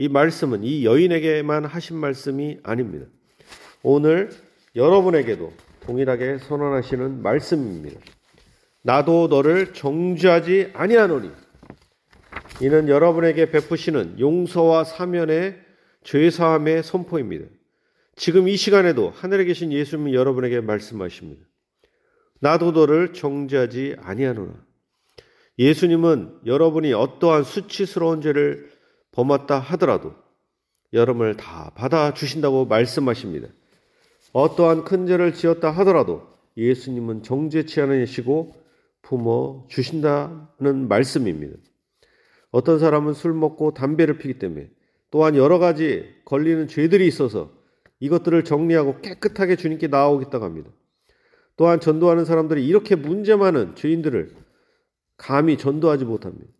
이 0.00 0.08
말씀은 0.08 0.64
이 0.64 0.86
여인에게만 0.86 1.66
하신 1.66 1.98
말씀이 1.98 2.60
아닙니다. 2.62 3.04
오늘 3.82 4.30
여러분에게도 4.74 5.52
동일하게 5.80 6.38
선언하시는 6.38 7.20
말씀입니다. 7.20 8.00
나도 8.80 9.28
너를 9.28 9.74
정죄하지 9.74 10.70
아니하노니 10.72 11.30
이는 12.62 12.88
여러분에게 12.88 13.50
베푸시는 13.50 14.18
용서와 14.18 14.84
사면의 14.84 15.60
죄 16.02 16.30
사함의 16.30 16.82
선포입니다. 16.82 17.44
지금 18.16 18.48
이 18.48 18.56
시간에도 18.56 19.10
하늘에 19.10 19.44
계신 19.44 19.70
예수님은 19.70 20.14
여러분에게 20.14 20.62
말씀하십니다. 20.62 21.42
나도 22.40 22.70
너를 22.70 23.12
정죄하지 23.12 23.96
아니하노라. 24.00 24.54
예수님은 25.58 26.38
여러분이 26.46 26.94
어떠한 26.94 27.44
수치스러운 27.44 28.22
죄를 28.22 28.79
범했다 29.12 29.58
하더라도 29.58 30.14
여러분을 30.92 31.36
다 31.36 31.72
받아 31.74 32.14
주신다고 32.14 32.66
말씀하십니다. 32.66 33.48
어떠한 34.32 34.84
큰 34.84 35.06
죄를 35.06 35.34
지었다 35.34 35.70
하더라도 35.70 36.28
예수님은 36.56 37.22
정죄치 37.22 37.80
않으시고 37.80 38.54
품어 39.02 39.66
주신다는 39.68 40.88
말씀입니다. 40.88 41.56
어떤 42.50 42.78
사람은 42.78 43.14
술 43.14 43.32
먹고 43.32 43.74
담배를 43.74 44.18
피기 44.18 44.38
때문에 44.38 44.68
또한 45.10 45.36
여러 45.36 45.58
가지 45.58 46.04
걸리는 46.24 46.68
죄들이 46.68 47.06
있어서 47.06 47.50
이것들을 48.00 48.44
정리하고 48.44 49.00
깨끗하게 49.00 49.56
주님께 49.56 49.88
나아오겠다고 49.88 50.44
합니다. 50.44 50.70
또한 51.56 51.80
전도하는 51.80 52.24
사람들이 52.24 52.66
이렇게 52.66 52.96
문제 52.96 53.36
많은 53.36 53.74
죄인들을 53.76 54.34
감히 55.16 55.58
전도하지 55.58 56.06
못합니다. 56.06 56.50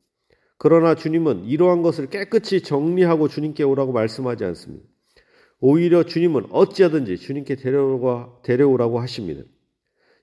그러나 0.63 0.95
주님은 0.95 1.47
이러한 1.47 1.81
것을 1.81 2.11
깨끗이 2.11 2.61
정리하고 2.61 3.29
주님께 3.29 3.63
오라고 3.65 3.93
말씀하지 3.93 4.45
않습니다. 4.45 4.85
오히려 5.59 6.03
주님은 6.03 6.49
어찌하든지 6.51 7.17
주님께 7.17 7.57
데려오라고, 7.57 9.01
하십니다. 9.01 9.43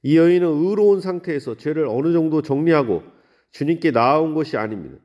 이 0.03 0.15
여인은 0.15 0.47
의로운 0.47 1.01
상태에서 1.01 1.57
죄를 1.57 1.87
어느 1.87 2.13
정도 2.13 2.43
정리하고 2.43 3.01
주님께 3.49 3.89
나아온 3.89 4.35
것이 4.35 4.57
아닙니다. 4.57 4.99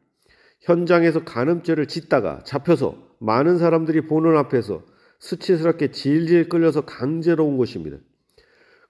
현장에서 0.60 1.24
간음죄를 1.24 1.86
짓다가 1.86 2.42
잡혀서 2.44 3.16
많은 3.18 3.56
사람들이 3.56 4.02
보는 4.02 4.36
앞에서 4.36 4.82
수치스럽게 5.18 5.92
질질 5.92 6.50
끌려서 6.50 6.82
강제로 6.82 7.46
온 7.46 7.56
것입니다. 7.56 7.96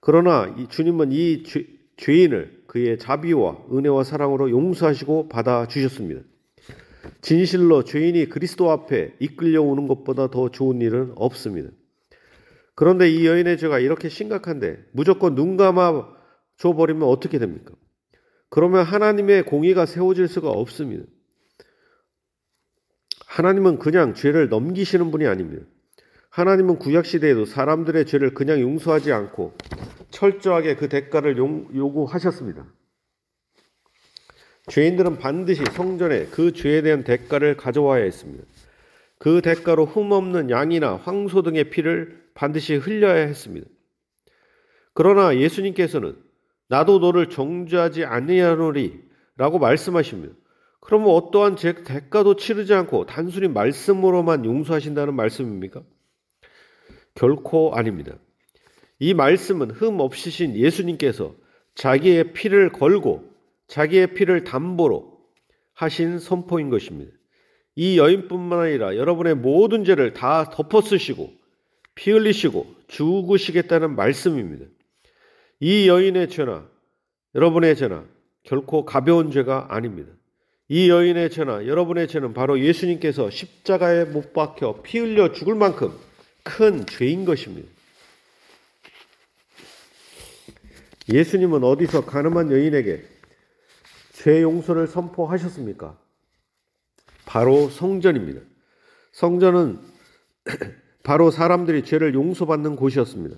그러나 0.01 0.53
이 0.57 0.67
주님은 0.67 1.13
이 1.13 1.43
죄, 1.43 1.65
죄인을 1.95 2.63
그의 2.67 2.99
자비와 2.99 3.67
은혜와 3.71 4.03
사랑으로 4.03 4.49
용서하시고 4.49 5.29
받아 5.29 5.69
주셨습니다. 5.69 6.32
진실로 7.21 7.83
죄인이 7.83 8.29
그리스도 8.29 8.71
앞에 8.71 9.15
이끌려오는 9.19 9.87
것보다 9.87 10.29
더 10.29 10.49
좋은 10.49 10.81
일은 10.81 11.13
없습니다. 11.15 11.69
그런데 12.75 13.09
이 13.09 13.25
여인의 13.27 13.57
죄가 13.57 13.79
이렇게 13.79 14.09
심각한데 14.09 14.85
무조건 14.91 15.35
눈 15.35 15.57
감아 15.57 16.07
줘버리면 16.57 17.03
어떻게 17.07 17.39
됩니까? 17.39 17.73
그러면 18.49 18.83
하나님의 18.83 19.45
공의가 19.45 19.85
세워질 19.85 20.27
수가 20.27 20.49
없습니다. 20.49 21.05
하나님은 23.25 23.79
그냥 23.79 24.13
죄를 24.13 24.49
넘기시는 24.49 25.09
분이 25.11 25.25
아닙니다. 25.25 25.65
하나님은 26.29 26.77
구약시대에도 26.77 27.45
사람들의 27.45 28.05
죄를 28.05 28.33
그냥 28.33 28.59
용서하지 28.59 29.11
않고 29.11 29.55
철저하게 30.09 30.75
그 30.75 30.89
대가를 30.89 31.37
요구하셨습니다. 31.37 32.65
죄인들은 34.67 35.17
반드시 35.17 35.63
성전에 35.73 36.27
그 36.27 36.53
죄에 36.53 36.81
대한 36.81 37.03
대가를 37.03 37.57
가져와야 37.57 38.03
했습니다. 38.03 38.43
그 39.17 39.41
대가로 39.41 39.85
흠없는 39.85 40.49
양이나 40.49 40.97
황소 40.97 41.41
등의 41.43 41.69
피를 41.69 42.23
반드시 42.33 42.75
흘려야 42.75 43.25
했습니다. 43.25 43.67
그러나 44.93 45.37
예수님께서는 45.37 46.15
나도 46.67 46.99
너를 46.99 47.29
정죄하지 47.29 48.05
아니하노리 48.05 49.01
라고 49.37 49.59
말씀하십니다. 49.59 50.33
그러면 50.79 51.09
어떠한 51.09 51.55
제 51.55 51.83
대가도 51.83 52.35
치르지 52.35 52.73
않고 52.73 53.05
단순히 53.05 53.47
말씀으로만 53.47 54.45
용서하신다는 54.45 55.13
말씀입니까? 55.13 55.81
결코 57.15 57.73
아닙니다. 57.73 58.15
이 58.99 59.13
말씀은 59.13 59.71
흠 59.71 59.99
없으신 59.99 60.55
예수님께서 60.55 61.35
자기의 61.75 62.33
피를 62.33 62.69
걸고 62.69 63.32
자기의 63.67 64.13
피를 64.13 64.43
담보로 64.43 65.19
하신 65.73 66.19
선포인 66.19 66.69
것입니다. 66.69 67.11
이 67.75 67.97
여인뿐만 67.97 68.59
아니라 68.59 68.95
여러분의 68.95 69.35
모든 69.35 69.83
죄를 69.83 70.13
다 70.13 70.49
덮어 70.49 70.81
쓰시고 70.81 71.31
피 71.95 72.11
흘리시고 72.11 72.75
죽으시겠다는 72.87 73.95
말씀입니다. 73.95 74.65
이 75.59 75.87
여인의 75.87 76.29
죄나 76.29 76.67
여러분의 77.35 77.75
죄나 77.75 78.05
결코 78.43 78.85
가벼운 78.85 79.31
죄가 79.31 79.67
아닙니다. 79.69 80.11
이 80.67 80.89
여인의 80.89 81.29
죄나 81.29 81.65
여러분의 81.65 82.07
죄는 82.07 82.33
바로 82.33 82.59
예수님께서 82.59 83.29
십자가에 83.29 84.05
못 84.05 84.33
박혀 84.33 84.81
피 84.83 84.99
흘려 84.99 85.31
죽을 85.31 85.55
만큼 85.55 85.91
큰 86.43 86.85
죄인 86.85 87.25
것입니다. 87.25 87.69
예수님은 91.11 91.63
어디서 91.63 92.05
가늠한 92.05 92.51
여인에게 92.51 93.12
죄 94.23 94.41
용서를 94.41 94.87
선포하셨습니까? 94.87 95.99
바로 97.25 97.67
성전입니다. 97.67 98.39
성전은 99.11 99.79
바로 101.03 101.29
사람들이 101.29 101.83
죄를 101.83 102.13
용서받는 102.13 102.77
곳이었습니다. 102.77 103.35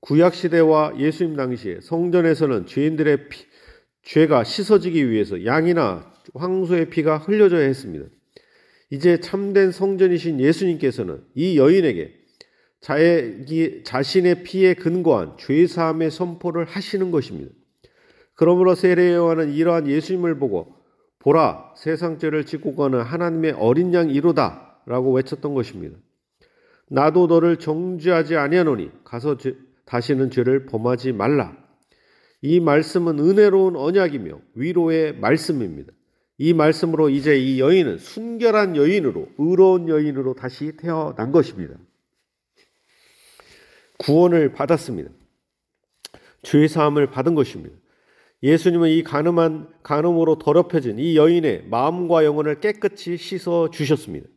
구약 0.00 0.34
시대와 0.34 0.94
예수님 0.98 1.36
당시에 1.36 1.80
성전에서는 1.82 2.64
죄인들의 2.64 3.28
피, 3.28 3.44
죄가 4.02 4.44
씻어지기 4.44 5.10
위해서 5.10 5.44
양이나 5.44 6.10
황소의 6.32 6.88
피가 6.88 7.18
흘려져야 7.18 7.66
했습니다. 7.66 8.06
이제 8.88 9.20
참된 9.20 9.72
성전이신 9.72 10.40
예수님께서는 10.40 11.22
이 11.34 11.58
여인에게 11.58 12.14
자신의 13.84 14.42
피에 14.44 14.72
근거한 14.72 15.36
죄사함의 15.36 16.10
선포를 16.10 16.64
하시는 16.64 17.10
것입니다. 17.10 17.52
그러므로 18.34 18.74
세례 18.74 19.14
요한은 19.14 19.52
이러한 19.52 19.88
예수님을 19.88 20.38
보고 20.38 20.74
보라 21.18 21.74
세상 21.76 22.18
죄를 22.18 22.44
짓고 22.44 22.74
가는 22.76 23.00
하나님의 23.00 23.52
어린 23.52 23.94
양 23.94 24.10
이로다라고 24.10 25.12
외쳤던 25.12 25.54
것입니다. 25.54 25.96
나도 26.88 27.26
너를 27.26 27.58
정죄하지 27.58 28.36
아니하노니 28.36 28.90
가서 29.04 29.38
죄, 29.38 29.56
다시는 29.86 30.30
죄를 30.30 30.66
범하지 30.66 31.12
말라. 31.12 31.56
이 32.42 32.60
말씀은 32.60 33.18
은혜로운 33.18 33.76
언약이며 33.76 34.38
위로의 34.54 35.16
말씀입니다. 35.16 35.92
이 36.36 36.52
말씀으로 36.52 37.08
이제 37.08 37.38
이 37.38 37.60
여인은 37.60 37.98
순결한 37.98 38.76
여인으로 38.76 39.28
의로운 39.38 39.88
여인으로 39.88 40.34
다시 40.34 40.76
태어난 40.76 41.32
것입니다. 41.32 41.74
구원을 43.98 44.52
받았습니다. 44.52 45.10
죄 46.42 46.68
사함을 46.68 47.10
받은 47.10 47.34
것입니다. 47.34 47.74
예수님은 48.42 48.90
이 48.90 49.02
가늠한 49.02 49.68
가늠으로 49.82 50.38
더럽혀진 50.38 50.98
이 50.98 51.16
여인의 51.16 51.64
마음과 51.68 52.24
영혼을 52.24 52.60
깨끗이 52.60 53.16
씻어 53.16 53.70
주셨습니다. 53.70 54.28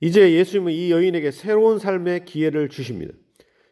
이제 0.00 0.32
예수님은 0.32 0.72
이 0.72 0.90
여인에게 0.90 1.30
새로운 1.30 1.78
삶의 1.78 2.24
기회를 2.24 2.68
주십니다. 2.68 3.14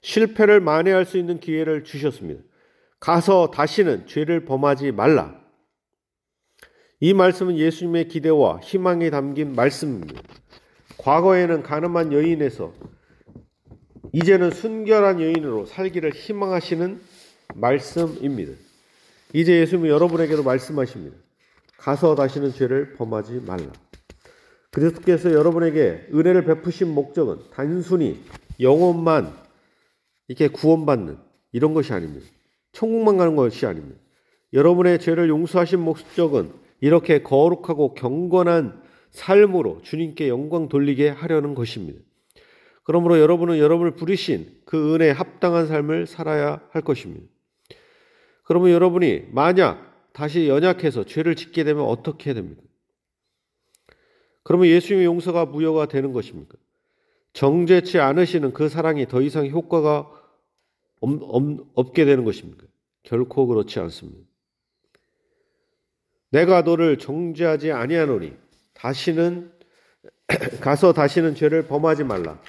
실패를 0.03 0.61
만회할 0.61 1.05
수 1.05 1.19
있는 1.19 1.41
기회를 1.41 1.85
주셨습니다. 1.85 2.43
가서 3.01 3.51
다시는 3.51 4.07
죄를 4.07 4.45
범하지 4.45 4.93
말라. 4.93 5.41
이 7.01 7.15
말씀은 7.15 7.57
예수님의 7.57 8.09
기대와 8.09 8.61
희망이 8.61 9.11
담긴 9.11 9.55
말씀입니다. 9.55 10.23
과거에는 10.99 11.63
가늠한 11.63 12.13
여인에서 12.13 12.73
이제는 14.13 14.51
순결한 14.51 15.21
여인으로 15.21 15.67
살기를 15.67 16.13
희망하시는 16.13 17.01
말씀입니다. 17.55 18.53
이제 19.33 19.61
예수님은 19.61 19.91
여러분에게도 19.91 20.43
말씀하십니다. 20.43 21.17
가서 21.77 22.15
다시는 22.15 22.53
죄를 22.53 22.95
범하지 22.95 23.43
말라. 23.47 23.73
그리스도께서 24.71 25.33
여러분에게 25.33 26.09
은혜를 26.13 26.45
베푸신 26.45 26.93
목적은 26.95 27.39
단순히 27.53 28.21
영혼만 28.61 29.33
이렇게 30.29 30.49
구원받는 30.49 31.19
이런 31.53 31.75
것이 31.75 31.93
아닙니다. 31.93 32.27
천국만 32.73 33.17
가는 33.17 33.35
것이 33.35 33.67
아닙니다. 33.67 33.99
여러분의 34.53 35.01
죄를 35.01 35.29
용서하신 35.29 35.81
목적은 35.81 36.53
이렇게 36.81 37.23
거룩하고 37.23 37.95
경건한 37.95 38.83
삶으로 39.11 39.81
주님께 39.83 40.29
영광 40.29 40.69
돌리게 40.69 41.09
하려는 41.09 41.55
것입니다. 41.55 42.01
그러므로 42.85 43.19
여러분은 43.19 43.59
여러분을 43.59 43.93
부르신 43.93 44.61
그 44.65 44.95
은혜에 44.95 45.11
합당한 45.11 45.67
삶을 45.67 46.07
살아야 46.07 46.61
할 46.71 46.83
것입니다. 46.83 47.27
그러면 48.51 48.73
여러분이 48.73 49.29
만약 49.31 50.11
다시 50.13 50.49
연약해서 50.49 51.05
죄를 51.05 51.37
짓게 51.37 51.63
되면 51.63 51.85
어떻게 51.85 52.35
됩니까? 52.35 52.61
그러면 54.43 54.67
예수님의 54.67 55.07
용서가 55.07 55.47
무효가 55.47 55.87
되는 55.87 56.13
것입니까? 56.13 56.57
정죄치 57.33 58.01
않으시는 58.01 58.53
그 58.53 58.69
사랑이 58.69 59.07
더 59.07 59.23
이상 59.23 59.47
효과가 59.47 60.11
없, 60.99 61.23
없, 61.23 61.45
없게 61.75 62.05
되는 62.05 62.25
것입니까? 62.25 62.67
결코 63.05 63.47
그렇지 63.47 63.79
않습니다. 63.79 64.19
내가 66.31 66.63
너를 66.63 66.99
정죄하지 66.99 67.71
아니하노니 67.71 68.33
다시는 68.75 69.53
가서 70.61 70.93
다시는 70.93 71.37
죄를 71.37 71.69
범하지 71.69 72.03
말라. 72.03 72.43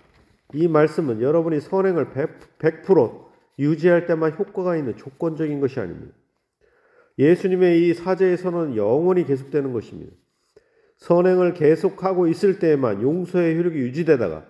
이 0.55 0.67
말씀은 0.67 1.21
여러분이 1.21 1.61
선행을 1.61 2.09
100% 2.57 3.20
유지할 3.59 4.05
때만 4.05 4.33
효과가 4.33 4.77
있는 4.77 4.97
조건적인 4.97 5.59
것이 5.59 5.79
아닙니다. 5.79 6.13
예수님의 7.19 7.87
이 7.87 7.93
사제의 7.93 8.37
선언은 8.37 8.75
영원히 8.75 9.25
계속되는 9.25 9.73
것입니다. 9.73 10.13
선행을 10.97 11.53
계속하고 11.53 12.27
있을 12.27 12.59
때에만 12.59 13.01
용서의 13.01 13.57
효력이 13.57 13.77
유지되다가 13.77 14.45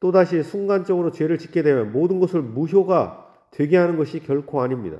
또다시 0.00 0.42
순간적으로 0.42 1.10
죄를 1.10 1.38
짓게 1.38 1.62
되면 1.62 1.92
모든 1.92 2.20
것을 2.20 2.42
무효가 2.42 3.26
되게 3.50 3.76
하는 3.76 3.96
것이 3.96 4.20
결코 4.20 4.60
아닙니다. 4.60 4.98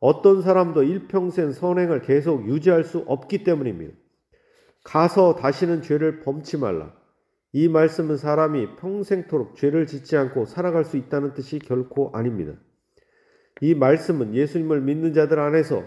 어떤 0.00 0.42
사람도 0.42 0.82
일평생 0.82 1.52
선행을 1.52 2.02
계속 2.02 2.46
유지할 2.46 2.84
수 2.84 3.04
없기 3.06 3.44
때문입니다. 3.44 3.94
가서 4.82 5.34
다시는 5.34 5.82
죄를 5.82 6.20
범치 6.20 6.58
말라. 6.58 6.92
이 7.56 7.68
말씀은 7.68 8.16
사람이 8.16 8.74
평생토록 8.80 9.54
죄를 9.54 9.86
짓지 9.86 10.16
않고 10.16 10.44
살아갈 10.44 10.84
수 10.84 10.96
있다는 10.96 11.34
뜻이 11.34 11.60
결코 11.60 12.10
아닙니다. 12.12 12.54
이 13.60 13.76
말씀은 13.76 14.34
예수님을 14.34 14.80
믿는 14.80 15.14
자들 15.14 15.38
안에서 15.38 15.84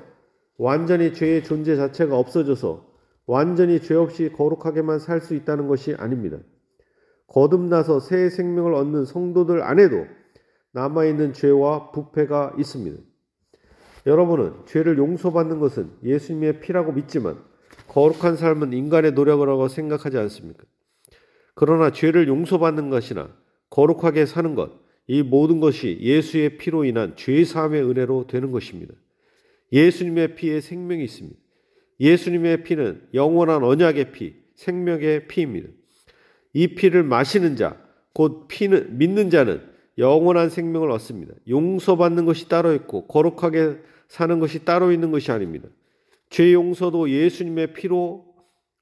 완전히 0.57 1.13
죄의 1.13 1.43
존재 1.43 1.75
자체가 1.75 2.17
없어져서 2.17 2.87
완전히 3.25 3.81
죄 3.81 3.95
없이 3.95 4.31
거룩하게만 4.31 4.99
살 4.99 5.19
수 5.19 5.35
있다는 5.35 5.67
것이 5.67 5.93
아닙니다. 5.95 6.37
거듭나서 7.27 7.99
새 7.99 8.29
생명을 8.29 8.73
얻는 8.73 9.03
성도들 9.03 9.61
안에도 9.61 10.05
남아있는 10.71 11.33
죄와 11.33 11.91
부패가 11.91 12.53
있습니다. 12.57 12.97
여러분은 14.05 14.53
죄를 14.67 14.97
용서받는 14.97 15.59
것은 15.59 15.91
예수님의 16.01 16.61
피라고 16.61 16.93
믿지만 16.93 17.43
거룩한 17.89 18.37
삶은 18.37 18.71
인간의 18.71 19.11
노력을 19.11 19.47
하고 19.49 19.67
생각하지 19.67 20.17
않습니까? 20.17 20.63
그러나 21.57 21.91
죄를 21.91 22.27
용서받는 22.27 22.91
것이나 22.91 23.35
거룩하게 23.71 24.27
사는 24.27 24.53
것, 24.53 24.73
이 25.07 25.23
모든 25.23 25.59
것이 25.59 25.97
예수의 25.99 26.57
피로 26.57 26.85
인한 26.85 27.15
죄 27.15 27.43
사함의 27.43 27.81
은혜로 27.81 28.27
되는 28.27 28.51
것입니다. 28.51 28.93
예수님의 29.73 30.35
피에 30.35 30.61
생명이 30.61 31.03
있습니다. 31.03 31.35
예수님의 31.99 32.63
피는 32.63 33.07
영원한 33.15 33.63
언약의 33.63 34.11
피, 34.11 34.35
생명의 34.53 35.27
피입니다. 35.27 35.69
이 36.53 36.75
피를 36.75 37.01
마시는 37.01 37.55
자, 37.55 37.75
곧 38.13 38.47
피는 38.47 38.99
믿는 38.99 39.31
자는 39.31 39.63
영원한 39.97 40.51
생명을 40.51 40.91
얻습니다. 40.91 41.33
용서받는 41.49 42.25
것이 42.25 42.47
따로 42.49 42.75
있고 42.75 43.07
거룩하게 43.07 43.77
사는 44.07 44.39
것이 44.39 44.63
따로 44.63 44.91
있는 44.91 45.09
것이 45.09 45.31
아닙니다. 45.31 45.67
죄 46.29 46.53
용서도 46.53 47.09
예수님의 47.09 47.73
피로 47.73 48.26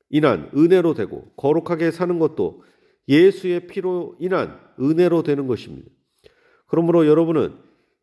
인한 0.10 0.50
은혜로 0.56 0.94
되고 0.94 1.32
거룩하게 1.36 1.92
사는 1.92 2.20
것도 2.20 2.64
예수의 3.08 3.68
피로 3.68 4.16
인한 4.20 4.60
은혜로 4.80 5.24
되는 5.24 5.48
것입니다. 5.48 5.90
그러므로 6.68 7.08
여러분은 7.08 7.56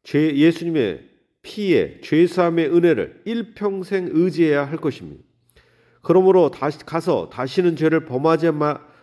죄, 0.02 0.34
예수님의 0.34 1.08
피에 1.42 2.00
죄사함의 2.02 2.74
은혜를 2.74 3.22
일평생 3.24 4.08
의지해야 4.12 4.64
할 4.64 4.76
것입니다. 4.76 5.22
그러므로 6.02 6.50
다시 6.50 6.78
가서 6.84 7.28
다시는 7.30 7.76
죄를 7.76 8.04
범하지 8.04 8.50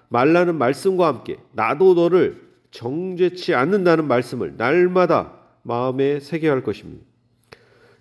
말라는 0.09 0.57
말씀과 0.57 1.07
함께 1.07 1.38
나도 1.51 1.93
너를 1.93 2.49
정죄치 2.71 3.55
않는다는 3.55 4.07
말씀을 4.07 4.55
날마다 4.57 5.38
마음에 5.63 6.19
새겨야 6.19 6.51
할 6.51 6.63
것입니다. 6.63 7.03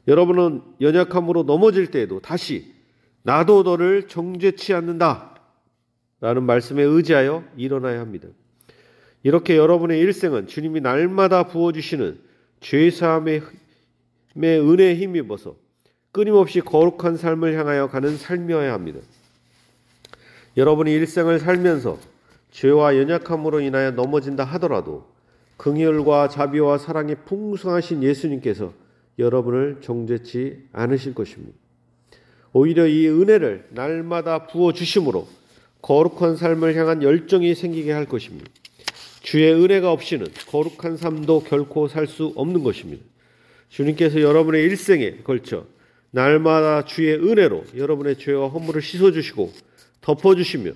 여러분은 0.06 0.62
연약함으로 0.80 1.44
넘어질 1.44 1.90
때에도 1.90 2.20
다시 2.20 2.77
나도 3.22 3.62
너를 3.62 4.08
정죄치 4.08 4.74
않는다. 4.74 5.34
라는 6.20 6.44
말씀에 6.44 6.82
의지하여 6.82 7.44
일어나야 7.56 8.00
합니다. 8.00 8.28
이렇게 9.22 9.56
여러분의 9.56 10.00
일생은 10.00 10.46
주님이 10.46 10.80
날마다 10.80 11.44
부어주시는 11.44 12.18
죄사함의 12.60 13.42
은혜에 14.36 14.96
힘입어서 14.96 15.56
끊임없이 16.12 16.60
거룩한 16.60 17.16
삶을 17.16 17.58
향하여 17.58 17.88
가는 17.88 18.16
삶이어야 18.16 18.72
합니다. 18.72 19.00
여러분이 20.56 20.92
일생을 20.92 21.38
살면서 21.38 21.98
죄와 22.50 22.96
연약함으로 22.96 23.60
인하여 23.60 23.92
넘어진다 23.92 24.44
하더라도 24.44 25.06
긍휼과 25.58 26.28
자비와 26.28 26.78
사랑이 26.78 27.14
풍성하신 27.26 28.02
예수님께서 28.02 28.72
여러분을 29.18 29.78
정죄치 29.80 30.68
않으실 30.72 31.14
것입니다. 31.14 31.56
오히려 32.52 32.86
이 32.86 33.08
은혜를 33.08 33.68
날마다 33.70 34.46
부어 34.46 34.72
주심으로 34.72 35.28
거룩한 35.82 36.36
삶을 36.36 36.76
향한 36.76 37.02
열정이 37.02 37.54
생기게 37.54 37.92
할 37.92 38.06
것입니다. 38.06 38.50
주의 39.22 39.52
은혜가 39.52 39.92
없이는 39.92 40.26
거룩한 40.48 40.96
삶도 40.96 41.44
결코 41.44 41.88
살 41.88 42.06
수 42.06 42.32
없는 42.34 42.62
것입니다. 42.62 43.04
주님께서 43.68 44.20
여러분의 44.20 44.62
일생에 44.64 45.18
걸쳐 45.24 45.66
날마다 46.10 46.84
주의 46.84 47.14
은혜로 47.14 47.64
여러분의 47.76 48.16
죄와 48.16 48.48
허물을 48.48 48.80
씻어 48.80 49.12
주시고 49.12 49.52
덮어 50.00 50.34
주시며 50.34 50.72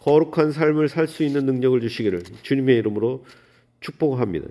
거룩한 0.00 0.52
삶을 0.52 0.88
살 0.88 1.08
수 1.08 1.24
있는 1.24 1.44
능력을 1.46 1.80
주시기를 1.80 2.22
주님의 2.42 2.76
이름으로 2.78 3.24
축복합니다. 3.80 4.46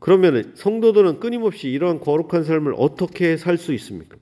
그러면 0.00 0.52
성도들은 0.56 1.20
끊임없이 1.20 1.68
이러한 1.68 2.00
거룩한 2.00 2.44
삶을 2.44 2.74
어떻게 2.76 3.36
살 3.36 3.56
수 3.56 3.72
있습니까? 3.74 4.16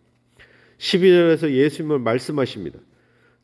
12절에서 0.83 1.51
예수님을 1.53 2.01
말씀하십니다. 2.01 2.81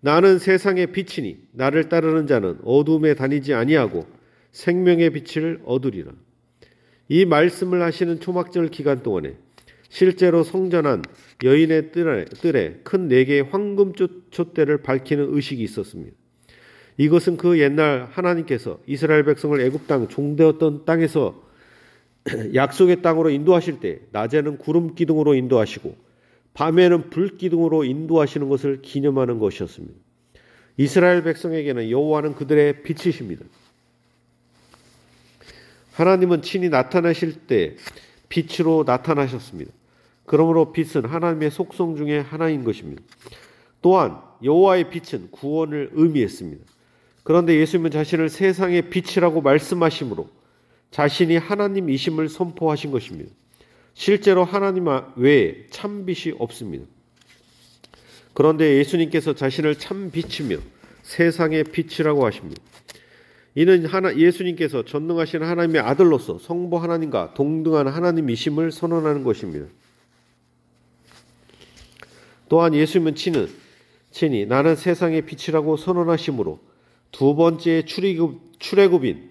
나는 0.01 0.39
세상의 0.39 0.89
빛이니 0.89 1.39
나를 1.53 1.89
따르는 1.89 2.27
자는 2.27 2.59
어둠에 2.65 3.15
다니지 3.15 3.55
아니하고 3.55 4.07
생명의 4.51 5.11
빛을 5.11 5.61
얻으리라. 5.65 6.13
이 7.09 7.25
말씀을 7.25 7.83
하시는 7.83 8.21
초막절 8.21 8.69
기간 8.69 9.03
동안에 9.03 9.37
실제로 9.89 10.43
성전한 10.43 11.03
여인의 11.43 11.93
뜰에, 11.93 12.25
뜰에 12.27 12.81
큰 12.83 13.09
네 13.09 13.25
개의 13.25 13.43
황금 13.43 13.93
촛대를 14.31 14.83
밝히는 14.83 15.35
의식이 15.35 15.63
있었습니다. 15.63 16.15
이것은 16.97 17.37
그 17.37 17.61
옛날 17.61 18.09
하나님께서 18.11 18.81
이스라엘 18.87 19.25
백성을 19.25 19.59
애굽 19.61 19.87
땅 19.87 20.09
종되었던 20.09 20.85
땅에서 20.85 21.47
약속의 22.55 23.01
땅으로 23.03 23.31
인도하실 23.31 23.79
때 23.79 24.01
낮에는 24.11 24.59
구름 24.59 24.95
기둥으로 24.97 25.35
인도하시고 25.35 26.08
밤에는 26.59 27.11
불 27.11 27.37
기둥으로 27.39 27.85
인도하시는 27.85 28.49
것을 28.49 28.83
기념하는 28.83 29.39
것이었습니다. 29.39 29.95
이스라엘 30.77 31.23
백성에게는 31.23 31.89
여호와는 31.89 32.35
그들의 32.35 32.83
빛이십니다. 32.83 33.45
하나님은 35.93 36.43
친히 36.43 36.69
나타나실 36.69 37.47
때 37.47 37.77
빛으로 38.29 38.83
나타나셨습니다. 38.85 39.71
그러므로 40.27 40.73
빛은 40.73 41.05
하나님의 41.05 41.53
속성 41.53 41.95
중에 41.95 42.19
하나인 42.19 42.65
것입니다. 42.65 43.05
또한 43.81 44.21
여호와의 44.43 44.91
빛은 44.91 45.31
구원을 45.31 45.91
의미했습니다. 45.93 46.65
그런데 47.23 47.55
예수님은 47.55 47.93
자신을 47.93 48.31
세상의 48.31 48.91
빛이라고 48.91 49.43
말씀하시므로 49.43 50.29
자신이 50.91 51.37
하나님이심을 51.37 52.29
선포하신 52.29 52.91
것입니다. 52.91 53.31
실제로 53.99 54.45
하나님 54.45 54.87
외에 55.17 55.67
참 55.71 56.07
빛이 56.07 56.33
없습니다. 56.39 56.87
그런데 58.33 58.77
예수님께서 58.79 59.35
자신을 59.35 59.75
참 59.75 60.13
빛이며 60.13 60.59
세상의 61.03 61.65
빛이라고 61.65 62.25
하십니다. 62.25 62.63
이는 63.57 63.87
하나, 63.87 64.17
예수님께서 64.17 64.85
전능하신 64.85 65.43
하나님의 65.43 65.83
아들로서 65.83 66.39
성부 66.39 66.77
하나님과 66.77 67.35
동등한 67.35 67.89
하나님이심을 67.89 68.71
선언하는 68.71 69.25
것입니다. 69.25 69.67
또한 72.49 72.75
예수님은 72.75 73.17
친은 73.17 73.49
친히 74.13 74.47
나는 74.47 74.77
세상의 74.77 75.23
빛이라고 75.23 75.77
선언하시므로 75.77 76.61
두 77.11 77.35
번째 77.35 77.85
출애굽, 77.85 78.61
출애굽인 78.61 79.29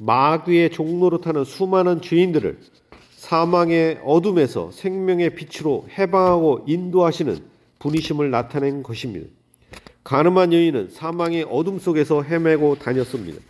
마귀의 0.00 0.70
종로로 0.70 1.20
타는 1.20 1.42
수많은 1.42 2.02
죄인들을 2.02 2.75
사망의 3.26 4.02
어둠에서 4.04 4.70
생명의 4.70 5.34
빛으로 5.34 5.88
해방하고 5.98 6.64
인도하시는 6.68 7.36
분이심을 7.80 8.30
나타낸 8.30 8.84
것입니다. 8.84 9.26
가늠한 10.04 10.52
여인은 10.52 10.90
사망의 10.90 11.42
어둠 11.50 11.80
속에서 11.80 12.22
헤매고 12.22 12.76
다녔습니다. 12.76 13.40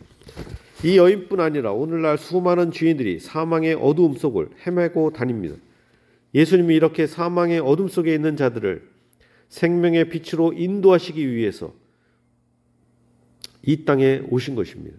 이 0.83 0.97
여인뿐 0.97 1.41
아니라 1.41 1.73
오늘날 1.73 2.17
수많은 2.17 2.71
죄인들이 2.71 3.21
사망의 3.21 3.75
어두움 3.75 4.17
속을 4.17 4.49
헤매고 4.67 5.13
다닙니다. 5.13 5.57
예수님이 6.35 6.75
이렇게 6.75 7.07
사망의 7.07 7.59
어둠 7.59 7.89
속에 7.89 8.15
있는 8.15 8.39
자들을 8.39 8.89
생명의 9.51 10.09
빛으로 10.09 10.55
인도하시기 10.55 11.31
위해서 11.35 11.75
이 13.63 13.85
땅에 13.85 14.23
오신 14.31 14.55
것입니다. 14.55 14.97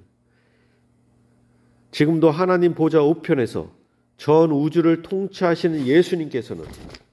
지금도 1.89 2.29
하나님 2.29 2.75
보좌 2.75 3.01
우편에서 3.01 3.76
전 4.17 4.51
우주를 4.51 5.03
통치하시는 5.03 5.85
예수님께서는 5.85 6.65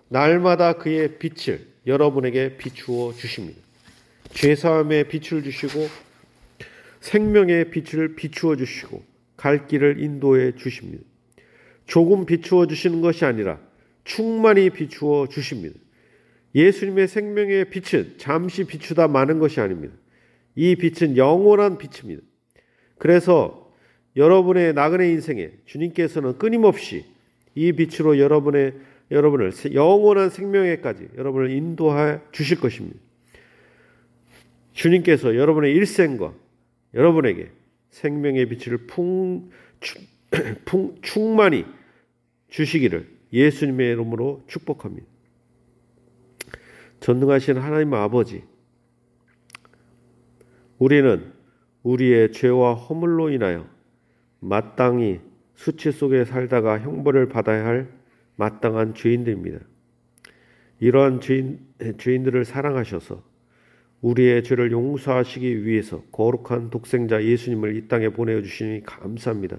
날마다 0.08 0.74
그의 0.74 1.18
빛을 1.18 1.66
여러분에게 1.86 2.56
비추어 2.56 3.12
주십니다. 3.12 3.60
죄사함의 4.32 5.08
빛을 5.08 5.42
주시고 5.42 5.86
생명의 7.00 7.70
빛을 7.70 8.16
비추어 8.16 8.56
주시고 8.56 9.04
갈 9.36 9.66
길을 9.66 10.00
인도해 10.00 10.54
주십니다. 10.56 11.04
조금 11.86 12.24
비추어 12.24 12.66
주시는 12.66 13.02
것이 13.02 13.26
아니라 13.26 13.60
충만히 14.04 14.70
비추어 14.70 15.28
주십니다. 15.28 15.78
예수님의 16.54 17.08
생명의 17.08 17.68
빛은 17.68 18.14
잠시 18.16 18.64
비추다 18.64 19.08
마는 19.08 19.38
것이 19.38 19.60
아닙니다. 19.60 19.94
이 20.54 20.76
빛은 20.76 21.16
영원한 21.16 21.76
빛입니다. 21.76 22.22
그래서 22.96 23.63
여러분의 24.16 24.74
나그네 24.74 25.10
인생에 25.10 25.50
주님께서는 25.64 26.38
끊임없이 26.38 27.04
이 27.54 27.72
빛으로 27.72 28.18
여러분의 28.18 28.74
여러분을 29.10 29.52
영원한 29.74 30.30
생명에까지 30.30 31.08
여러분을 31.16 31.50
인도해 31.50 32.20
주실 32.32 32.60
것입니다. 32.60 32.98
주님께서 34.72 35.36
여러분의 35.36 35.72
일생과 35.74 36.34
여러분에게 36.94 37.50
생명의 37.90 38.48
빛을 38.48 38.86
풍, 38.86 39.50
풍, 40.64 40.96
충만히 41.02 41.64
주시기를 42.48 43.08
예수님의 43.32 43.92
이름으로 43.92 44.42
축복합니다. 44.46 45.06
전능하신 47.00 47.58
하나님 47.58 47.92
아버지, 47.94 48.42
우리는 50.78 51.32
우리의 51.82 52.32
죄와 52.32 52.74
허물로 52.74 53.30
인하여 53.30 53.73
마땅히 54.44 55.20
수치 55.54 55.90
속에 55.90 56.26
살다가 56.26 56.78
형벌을 56.78 57.30
받아야 57.30 57.64
할 57.64 57.88
마땅한 58.36 58.94
죄인들입니다. 58.94 59.58
이러한 60.80 61.20
죄인, 61.20 61.60
죄인들을 61.96 62.44
사랑하셔서 62.44 63.22
우리의 64.02 64.42
죄를 64.42 64.70
용서하시기 64.70 65.64
위해서 65.64 66.02
거룩한 66.12 66.68
독생자 66.68 67.24
예수님을 67.24 67.74
이 67.76 67.88
땅에 67.88 68.10
보내주시니 68.10 68.82
감사합니다. 68.82 69.56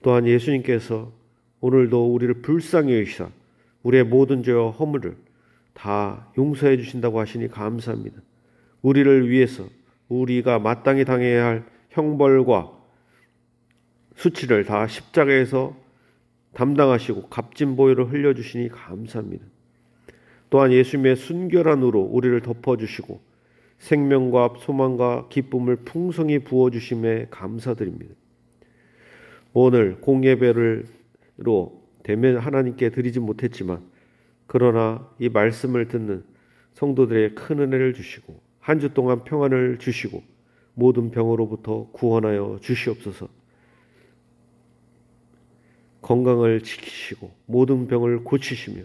또한 0.00 0.28
예수님께서 0.28 1.12
오늘도 1.60 2.14
우리를 2.14 2.42
불쌍히 2.42 2.96
여기사 2.96 3.30
우리의 3.82 4.04
모든 4.04 4.44
죄와 4.44 4.70
허물을 4.70 5.16
다 5.72 6.30
용서해 6.38 6.76
주신다고 6.76 7.18
하시니 7.18 7.48
감사합니다. 7.48 8.22
우리를 8.82 9.28
위해서 9.28 9.68
우리가 10.08 10.60
마땅히 10.60 11.04
당해야 11.04 11.44
할 11.44 11.64
형벌과 11.90 12.75
수치를 14.16 14.64
다 14.64 14.86
십자가에서 14.86 15.76
담당하시고 16.54 17.28
값진 17.28 17.76
보혈을 17.76 18.10
흘려주시니 18.12 18.70
감사합니다. 18.70 19.44
또한 20.48 20.72
예수님의 20.72 21.16
순결한 21.16 21.82
우로 21.82 22.00
우리를 22.00 22.40
덮어주시고 22.40 23.20
생명과 23.78 24.54
소망과 24.58 25.28
기쁨을 25.28 25.76
풍성히 25.76 26.38
부어주심에 26.38 27.26
감사드립니다. 27.30 28.14
오늘 29.52 30.00
공예배를로 30.00 31.82
대면 32.02 32.38
하나님께 32.38 32.90
드리지 32.90 33.20
못했지만 33.20 33.82
그러나 34.46 35.10
이 35.18 35.28
말씀을 35.28 35.88
듣는 35.88 36.24
성도들의 36.74 37.34
큰 37.34 37.60
은혜를 37.60 37.92
주시고 37.94 38.40
한 38.60 38.80
주 38.80 38.92
동안 38.94 39.24
평안을 39.24 39.78
주시고 39.78 40.22
모든 40.74 41.10
병으로부터 41.10 41.88
구원하여 41.92 42.58
주시옵소서. 42.60 43.28
건강을 46.06 46.60
지키시고 46.60 47.32
모든 47.46 47.88
병을 47.88 48.22
고치시며 48.22 48.84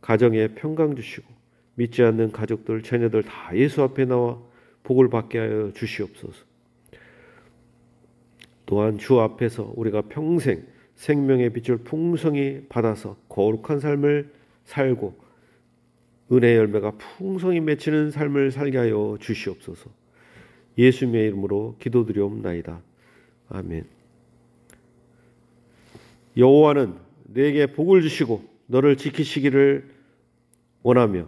가정에 0.00 0.48
평강 0.48 0.96
주시고 0.96 1.26
믿지 1.74 2.02
않는 2.02 2.32
가족들, 2.32 2.82
자녀들 2.82 3.24
다 3.24 3.54
예수 3.54 3.82
앞에 3.82 4.06
나와 4.06 4.40
복을 4.82 5.10
받게 5.10 5.38
하여 5.38 5.70
주시옵소서. 5.74 6.44
또한 8.64 8.96
주 8.96 9.20
앞에서 9.20 9.70
우리가 9.76 10.02
평생 10.08 10.64
생명의 10.94 11.50
빛을 11.50 11.78
풍성히 11.78 12.64
받아서 12.70 13.16
거룩한 13.28 13.78
삶을 13.78 14.32
살고 14.64 15.14
은혜 16.32 16.56
열매가 16.56 16.92
풍성히 16.92 17.60
맺히는 17.60 18.10
삶을 18.10 18.50
살게 18.50 18.78
하여 18.78 19.18
주시옵소서. 19.20 19.90
예수님의 20.78 21.26
이름으로 21.26 21.76
기도드리옵나이다. 21.78 22.80
아멘. 23.50 24.01
여호와는 26.36 26.94
내게 27.24 27.66
복을 27.66 28.02
주시고 28.02 28.42
너를 28.66 28.96
지키시기를 28.96 29.90
원하며 30.82 31.26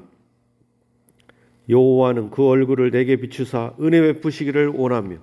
여호와는 1.68 2.30
그 2.30 2.46
얼굴을 2.46 2.90
내게 2.90 3.16
비추사 3.16 3.74
은혜 3.80 4.00
베푸시기를 4.00 4.68
원하며 4.68 5.18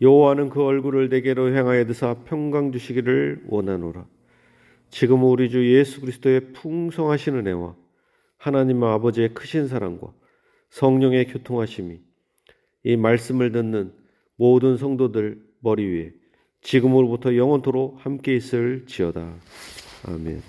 여호와는 0.00 0.48
그 0.50 0.62
얼굴을 0.62 1.08
내게로 1.08 1.54
향하여 1.54 1.84
드사 1.86 2.14
평강 2.24 2.70
주시기를 2.72 3.44
원하노라. 3.48 4.06
지금 4.90 5.24
우리 5.24 5.50
주 5.50 5.76
예수 5.76 6.00
그리스도의 6.00 6.52
풍성하신 6.52 7.36
은혜와 7.36 7.74
하나님 8.36 8.82
아버지의 8.82 9.34
크신 9.34 9.66
사랑과 9.66 10.12
성령의 10.70 11.26
교통하심이 11.26 11.98
이 12.84 12.96
말씀을 12.96 13.52
듣는 13.52 13.92
모든 14.36 14.76
성도들 14.76 15.42
머리 15.60 15.84
위에 15.84 16.12
지금으로부터 16.60 17.36
영원토록 17.36 18.04
함께 18.04 18.36
있을 18.36 18.84
지어다. 18.86 19.34
아멘. 20.06 20.42